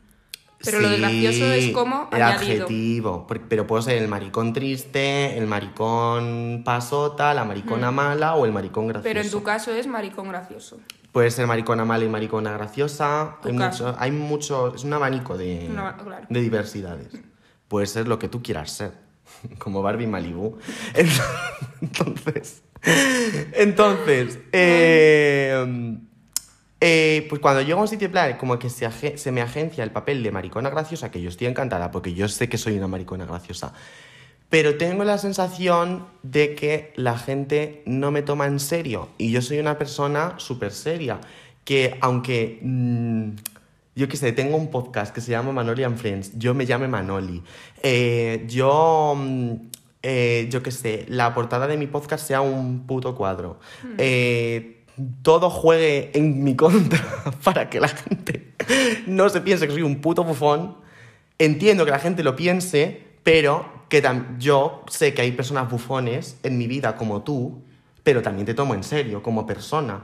[0.65, 2.65] Pero lo de Sí, gracioso es como el añadido.
[2.65, 3.27] adjetivo.
[3.49, 8.87] Pero puedo ser el maricón triste, el maricón pasota, la maricona mala o el maricón
[8.87, 9.07] gracioso.
[9.09, 9.13] Mm.
[9.13, 10.79] Pero en tu caso es maricón gracioso.
[11.11, 13.37] Puede ser maricona mala y maricona graciosa.
[13.43, 16.27] Hay mucho, hay mucho, es un abanico de, claro.
[16.29, 17.07] de diversidades.
[17.67, 18.91] Puede ser lo que tú quieras ser,
[19.57, 20.57] como Barbie Malibu.
[21.81, 22.63] Entonces,
[23.53, 25.97] entonces, eh,
[26.81, 30.23] eh, pues cuando llego a un sitio plan, como que se, me agencia el papel
[30.23, 33.73] de maricona graciosa, que yo estoy encantada porque yo sé que soy una maricona graciosa,
[34.49, 39.41] pero tengo la sensación de que la gente no me toma en serio y yo
[39.41, 41.19] soy una persona súper seria,
[41.63, 42.59] que aunque...
[42.61, 43.29] mm,
[43.95, 46.37] yo qué sé, tengo un podcast que se llama Manoli and Friends.
[46.37, 47.41] Yo me llame Manoli.
[47.81, 49.51] Eh, yo, mm,
[50.03, 53.57] eh, yo qué sé, la portada de mi podcast sea un puto cuadro.
[53.97, 54.74] Eh,
[55.21, 56.99] todo juegue en mi contra
[57.43, 58.53] para que la gente
[59.07, 60.77] no se piense que soy un puto bufón.
[61.37, 64.03] Entiendo que la gente lo piense, pero que
[64.39, 67.61] yo sé que hay personas bufones en mi vida como tú,
[68.03, 70.03] pero también te tomo en serio como persona.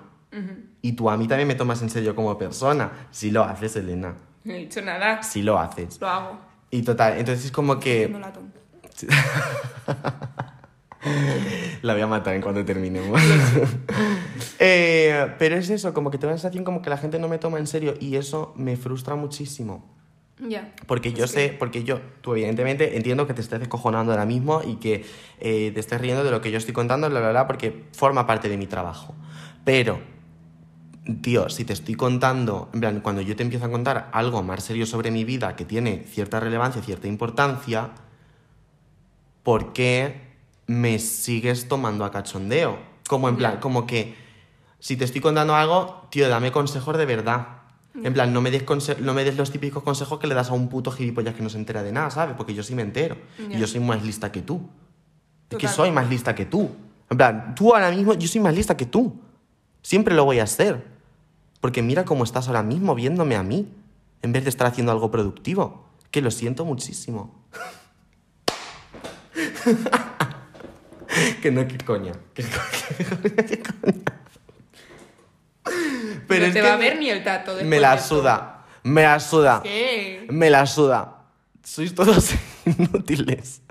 [0.81, 3.07] Y tú a mí también me tomas en serio como persona.
[3.11, 4.15] Si lo haces, Elena.
[4.43, 5.21] No he dicho nada.
[5.21, 5.99] Si lo haces.
[5.99, 6.39] Lo hago.
[6.69, 8.59] Y total, entonces es como No que la tonta.
[11.81, 13.21] la voy a matar en cuanto terminemos.
[14.63, 17.39] Eh, pero es eso, como que tengo la sensación como que la gente no me
[17.39, 19.83] toma en serio y eso me frustra muchísimo.
[20.47, 20.73] Ya.
[20.85, 24.61] Porque yo Es sé, porque yo, tú evidentemente entiendo que te estés descojonando ahora mismo
[24.63, 25.03] y que
[25.39, 28.27] eh, te estés riendo de lo que yo estoy contando, bla, bla, bla, porque forma
[28.27, 29.15] parte de mi trabajo.
[29.65, 29.99] Pero,
[31.21, 34.63] tío, si te estoy contando, en plan, cuando yo te empiezo a contar algo más
[34.63, 37.89] serio sobre mi vida que tiene cierta relevancia, cierta importancia,
[39.41, 40.30] ¿por qué
[40.71, 42.79] me sigues tomando a cachondeo?
[43.07, 43.59] Como en plan, Ya.
[43.59, 44.15] como que
[44.79, 47.47] si te estoy contando algo, tío, dame consejos de verdad.
[48.03, 48.63] En plan, no me, des
[49.01, 51.49] no me des los típicos consejos que le das a un puto gilipollas que no
[51.49, 52.35] se entera de nada, ¿sabes?
[52.37, 53.17] Porque yo sí me entero.
[53.49, 53.57] Ya.
[53.57, 54.69] Y yo soy más lista que tú.
[55.49, 55.75] Es que Total.
[55.75, 56.71] soy más lista que tú.
[57.09, 59.19] En plan, tú ahora mismo, yo soy más lista que tú.
[59.81, 60.87] Siempre lo voy a ser.
[61.59, 63.67] Porque mira cómo estás ahora mismo viéndome a mí,
[64.21, 65.85] en vez de estar haciendo algo productivo.
[66.11, 67.43] Que lo siento muchísimo.
[71.41, 72.13] que no, que coña.
[72.33, 74.03] Que coña, que coña.
[75.65, 77.55] no es te que va a me- ver ni el tato.
[77.63, 78.15] Me la esto.
[78.21, 78.65] suda.
[78.83, 79.61] Me la suda.
[79.63, 80.25] ¿Qué?
[80.29, 81.25] Me la suda.
[81.63, 82.31] Sois todos
[82.65, 83.61] inútiles.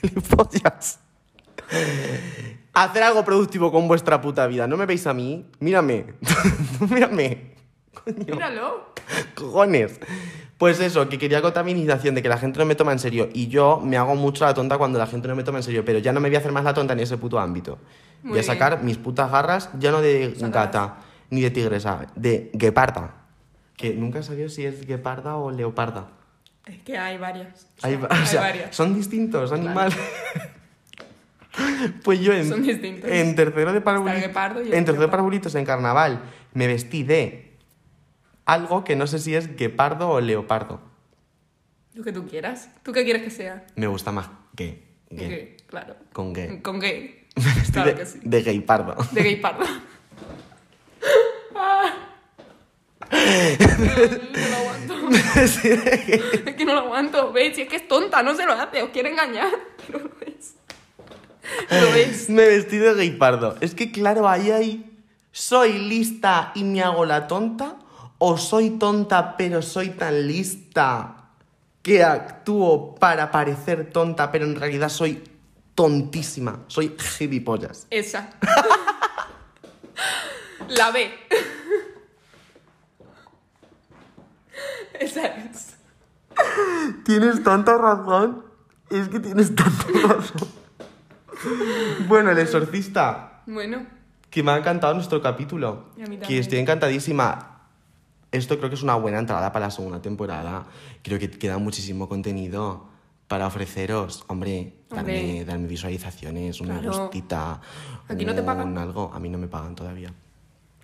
[0.00, 0.98] Gilipollas.
[2.72, 4.66] Hacer algo productivo con vuestra puta vida.
[4.66, 5.46] ¿No me veis a mí?
[5.60, 6.14] Mírame.
[6.90, 7.54] Mírame.
[8.04, 8.34] Coño.
[8.34, 8.92] Míralo.
[9.34, 10.00] Cojones.
[10.58, 12.98] Pues eso, que quería contar mi indignación de que la gente no me toma en
[12.98, 13.28] serio.
[13.34, 15.84] Y yo me hago mucho la tonta cuando la gente no me toma en serio.
[15.84, 17.78] Pero ya no me voy a hacer más la tonta en ese puto ámbito.
[18.22, 20.98] Muy voy a sacar mis putas garras, ya no de gata
[21.28, 23.14] ni de tigresa, de gueparda.
[23.76, 26.08] Que nunca he sabido si es gueparda o leoparda.
[26.64, 27.66] Es que hay varias.
[27.76, 28.74] O sea, Hay, hay o sea, varias.
[28.74, 29.96] son distintos animales.
[32.02, 32.32] pues yo
[38.46, 40.80] algo que no sé si es guepardo o leopardo.
[41.94, 42.70] Lo que tú quieras.
[42.82, 43.66] ¿Tú qué quieres que sea?
[43.74, 44.82] Me gusta más gay.
[45.10, 45.28] gay.
[45.28, 45.96] Gay, claro.
[46.12, 46.60] Con gay.
[46.60, 47.24] Con gay.
[47.72, 48.18] Claro de, que sí.
[48.22, 48.96] de gay pardo.
[49.12, 49.64] De gay pardo.
[51.54, 51.94] Ah.
[53.12, 54.94] no lo aguanto.
[55.46, 55.68] Sí.
[55.68, 57.32] Es que no lo aguanto.
[57.32, 57.54] ¿Veis?
[57.56, 58.82] Si es que es tonta, no se lo hace.
[58.82, 59.50] Os quiere engañar.
[59.86, 60.54] Pero lo es.
[61.70, 62.30] Lo es.
[62.30, 63.56] Me vestí de gay pardo.
[63.60, 64.92] Es que claro, ahí hay...
[65.30, 67.76] ¿Soy lista y me hago la tonta?
[68.18, 71.16] ¿O soy tonta pero soy tan lista
[71.82, 75.22] que actúo para parecer tonta pero en realidad soy
[75.74, 76.60] tontísima?
[76.66, 77.86] Soy gilipollas.
[77.90, 78.30] Esa.
[80.68, 81.10] La B.
[85.00, 85.76] Esa es.
[87.04, 88.44] Tienes tanta razón.
[88.90, 90.48] Es que tienes tanta razón.
[92.08, 93.42] Bueno, el exorcista.
[93.46, 93.86] Bueno,
[94.30, 95.90] Que me ha encantado nuestro capítulo.
[95.96, 97.55] Y a mí Que estoy encantadísima.
[98.36, 100.66] Esto creo que es una buena entrada para la segunda temporada.
[101.02, 102.86] Creo que queda muchísimo contenido
[103.28, 104.24] para ofreceros.
[104.28, 105.44] Hombre, darme, Hombre.
[105.44, 107.02] darme visualizaciones, una Claro.
[107.02, 107.60] gustita.
[108.08, 108.76] ¿Aquí no te pagan?
[108.78, 109.10] algo.
[109.12, 110.12] A mí no me pagan todavía.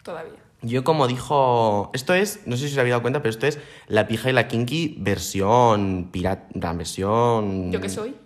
[0.03, 0.35] todavía.
[0.63, 1.91] Yo como dijo...
[1.95, 4.33] Esto es, no sé si os habéis dado cuenta, pero esto es La Pija y
[4.33, 7.71] la Kinky versión pirata, versión...
[7.73, 8.17] ¿Yo qué soy?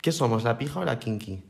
[0.00, 1.44] ¿Qué somos, la pija o la kinky?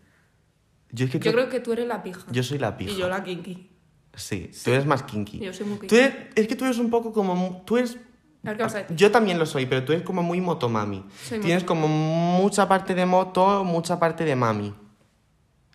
[0.91, 2.21] Yo es que Yo creo que tú eres la pija.
[2.31, 2.93] yo soy la pija.
[2.93, 3.71] Y yo la kinky.
[4.15, 5.39] Sí, tú eres más kinky.
[5.39, 5.89] Yo soy muy kinky.
[5.89, 7.63] Tú eres- es que tú eres un poco como...
[7.65, 7.97] Tú eres...
[8.45, 8.97] A ver qué vas a decir.
[8.97, 11.05] Yo también lo soy, pero tú eres como muy motomami.
[11.29, 14.75] Soy Tienes como mucha parte de moto, mucha parte de mami.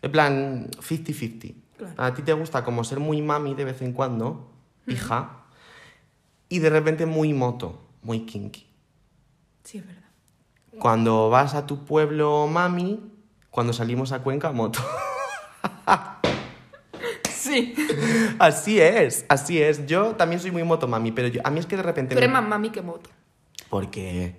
[0.02, 1.56] En plan, 50-50.
[1.78, 1.94] Claro.
[1.98, 4.52] A ti te gusta como ser muy mami de vez en cuando,
[4.88, 5.44] hija,
[6.50, 8.68] y de repente muy moto, muy kinky.
[9.64, 10.04] Sí, es verdad.
[10.80, 13.12] Cuando vas a tu pueblo mami,
[13.50, 14.80] cuando salimos a Cuenca, moto.
[17.48, 17.74] Sí.
[18.40, 19.86] así es, así es.
[19.88, 22.14] Yo también soy muy moto mami, pero yo- a mí es que de repente...
[22.16, 23.10] Tú eres me- más mami que moto.
[23.70, 24.36] Porque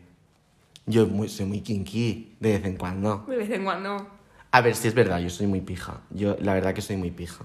[0.87, 3.25] yo muy- soy muy kinky de vez en cuando.
[3.29, 4.07] De vez en cuando.
[4.51, 6.01] A ver, si es verdad, yo soy muy pija.
[6.11, 7.45] Yo, la verdad que soy muy pija.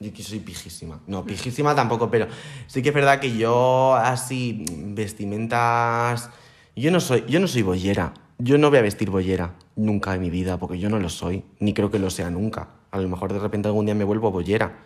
[0.00, 1.00] Yo que soy pijísima.
[1.06, 2.26] No, pijísima tampoco, pero
[2.66, 6.30] sí que es verdad que yo así, vestimentas...
[6.76, 8.12] Yo no soy, yo no soy bollera.
[8.38, 11.44] Yo no voy a vestir bollera nunca en mi vida, porque yo no lo soy.
[11.58, 12.68] Ni creo que lo sea nunca.
[12.90, 14.78] A lo mejor de repente algún día me vuelvo bollera.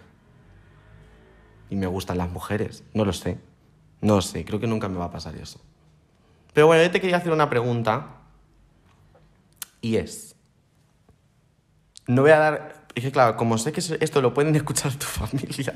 [1.71, 2.85] Y me gustan las mujeres.
[2.95, 3.39] No lo sé.
[4.01, 5.61] No lo sé, creo que nunca me va a pasar eso.
[6.53, 8.17] Pero bueno, yo te quería hacer una pregunta.
[9.81, 10.37] Y es...
[12.07, 12.87] No voy a dar.
[12.95, 15.75] Es que claro, como sé que esto lo pueden escuchar tu familia.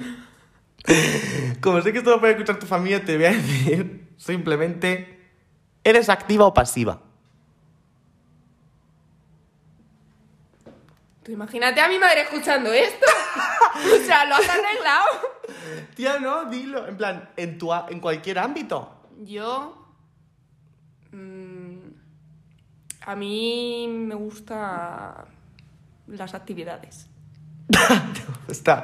[1.61, 5.21] Como sé que esto lo puede escuchar tu familia, te voy a decir simplemente.
[5.85, 7.02] ¿Eres activa o pasiva?
[11.23, 13.07] Tú imagínate a mi madre escuchando esto.
[13.77, 15.07] o sea, lo has arreglado.
[15.95, 16.89] Tía, no, dilo.
[16.89, 19.09] En plan, en, tu, en cualquier ámbito.
[19.21, 19.87] Yo.
[21.13, 21.79] mm,
[23.07, 25.27] a mí me gusta
[26.09, 27.07] las actividades.
[27.69, 28.83] ¿Te gusta,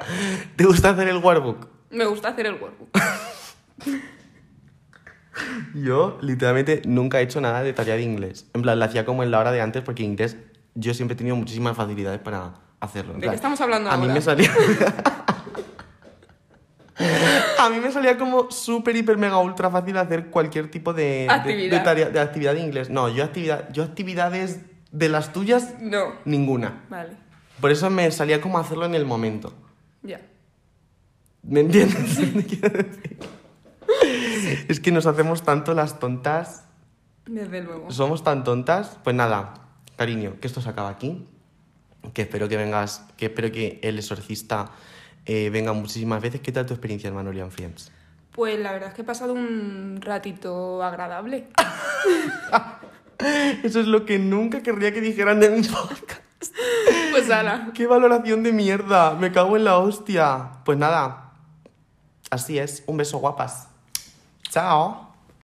[0.55, 1.68] ¿Te gusta hacer el workbook?
[1.91, 2.91] Me gusta hacer el workbook.
[5.74, 8.49] Yo, literalmente, nunca he hecho nada de tarea de inglés.
[8.55, 10.36] En plan, la hacía como en la hora de antes, porque inglés
[10.81, 13.14] yo siempre he tenido muchísimas facilidades para hacerlo.
[13.14, 14.14] ¿De qué estamos hablando A mí ahora?
[14.14, 14.51] me salía...
[17.59, 21.26] a mí me salía como súper, hiper, mega, ultra fácil hacer cualquier tipo de, de-
[21.26, 21.85] de, Actividad.
[21.85, 22.91] tarea, de actividad de inglés.
[22.91, 24.61] No, yo, actividad, yo actividades
[24.93, 26.12] de las tuyas, No.
[26.24, 26.85] ninguna.
[26.89, 27.11] Vale.
[27.61, 29.53] Por eso me salía como hacerlo en el momento.
[30.03, 30.20] Ya.
[31.43, 32.18] ¿Me entiendes?
[34.68, 36.64] Es que nos hacemos tanto las tontas
[37.26, 37.91] Desde luego.
[37.91, 38.99] somos tan tontas.
[39.03, 39.55] Pues nada,
[39.99, 41.26] cariño, que esto se acaba aquí.
[42.14, 44.70] Que espero que vengas, que espero que el exorcista
[45.26, 46.40] eh, venga muchísimas veces.
[46.40, 47.92] ¿Qué tal tu experiencia en Manolian Friends?
[48.32, 51.49] Pues la verdad es que he pasado un ratito agradable.
[53.64, 56.22] Eso es lo que nunca querría que dijeran de mi podcast.
[57.11, 57.72] Pues ala.
[57.74, 59.14] ¡Qué valoración de mierda!
[59.14, 60.53] Me cago en la hostia.
[60.64, 61.32] Pues nada,
[62.30, 62.84] así es.
[62.86, 63.66] Un beso guapas.
[64.51, 65.08] Chao.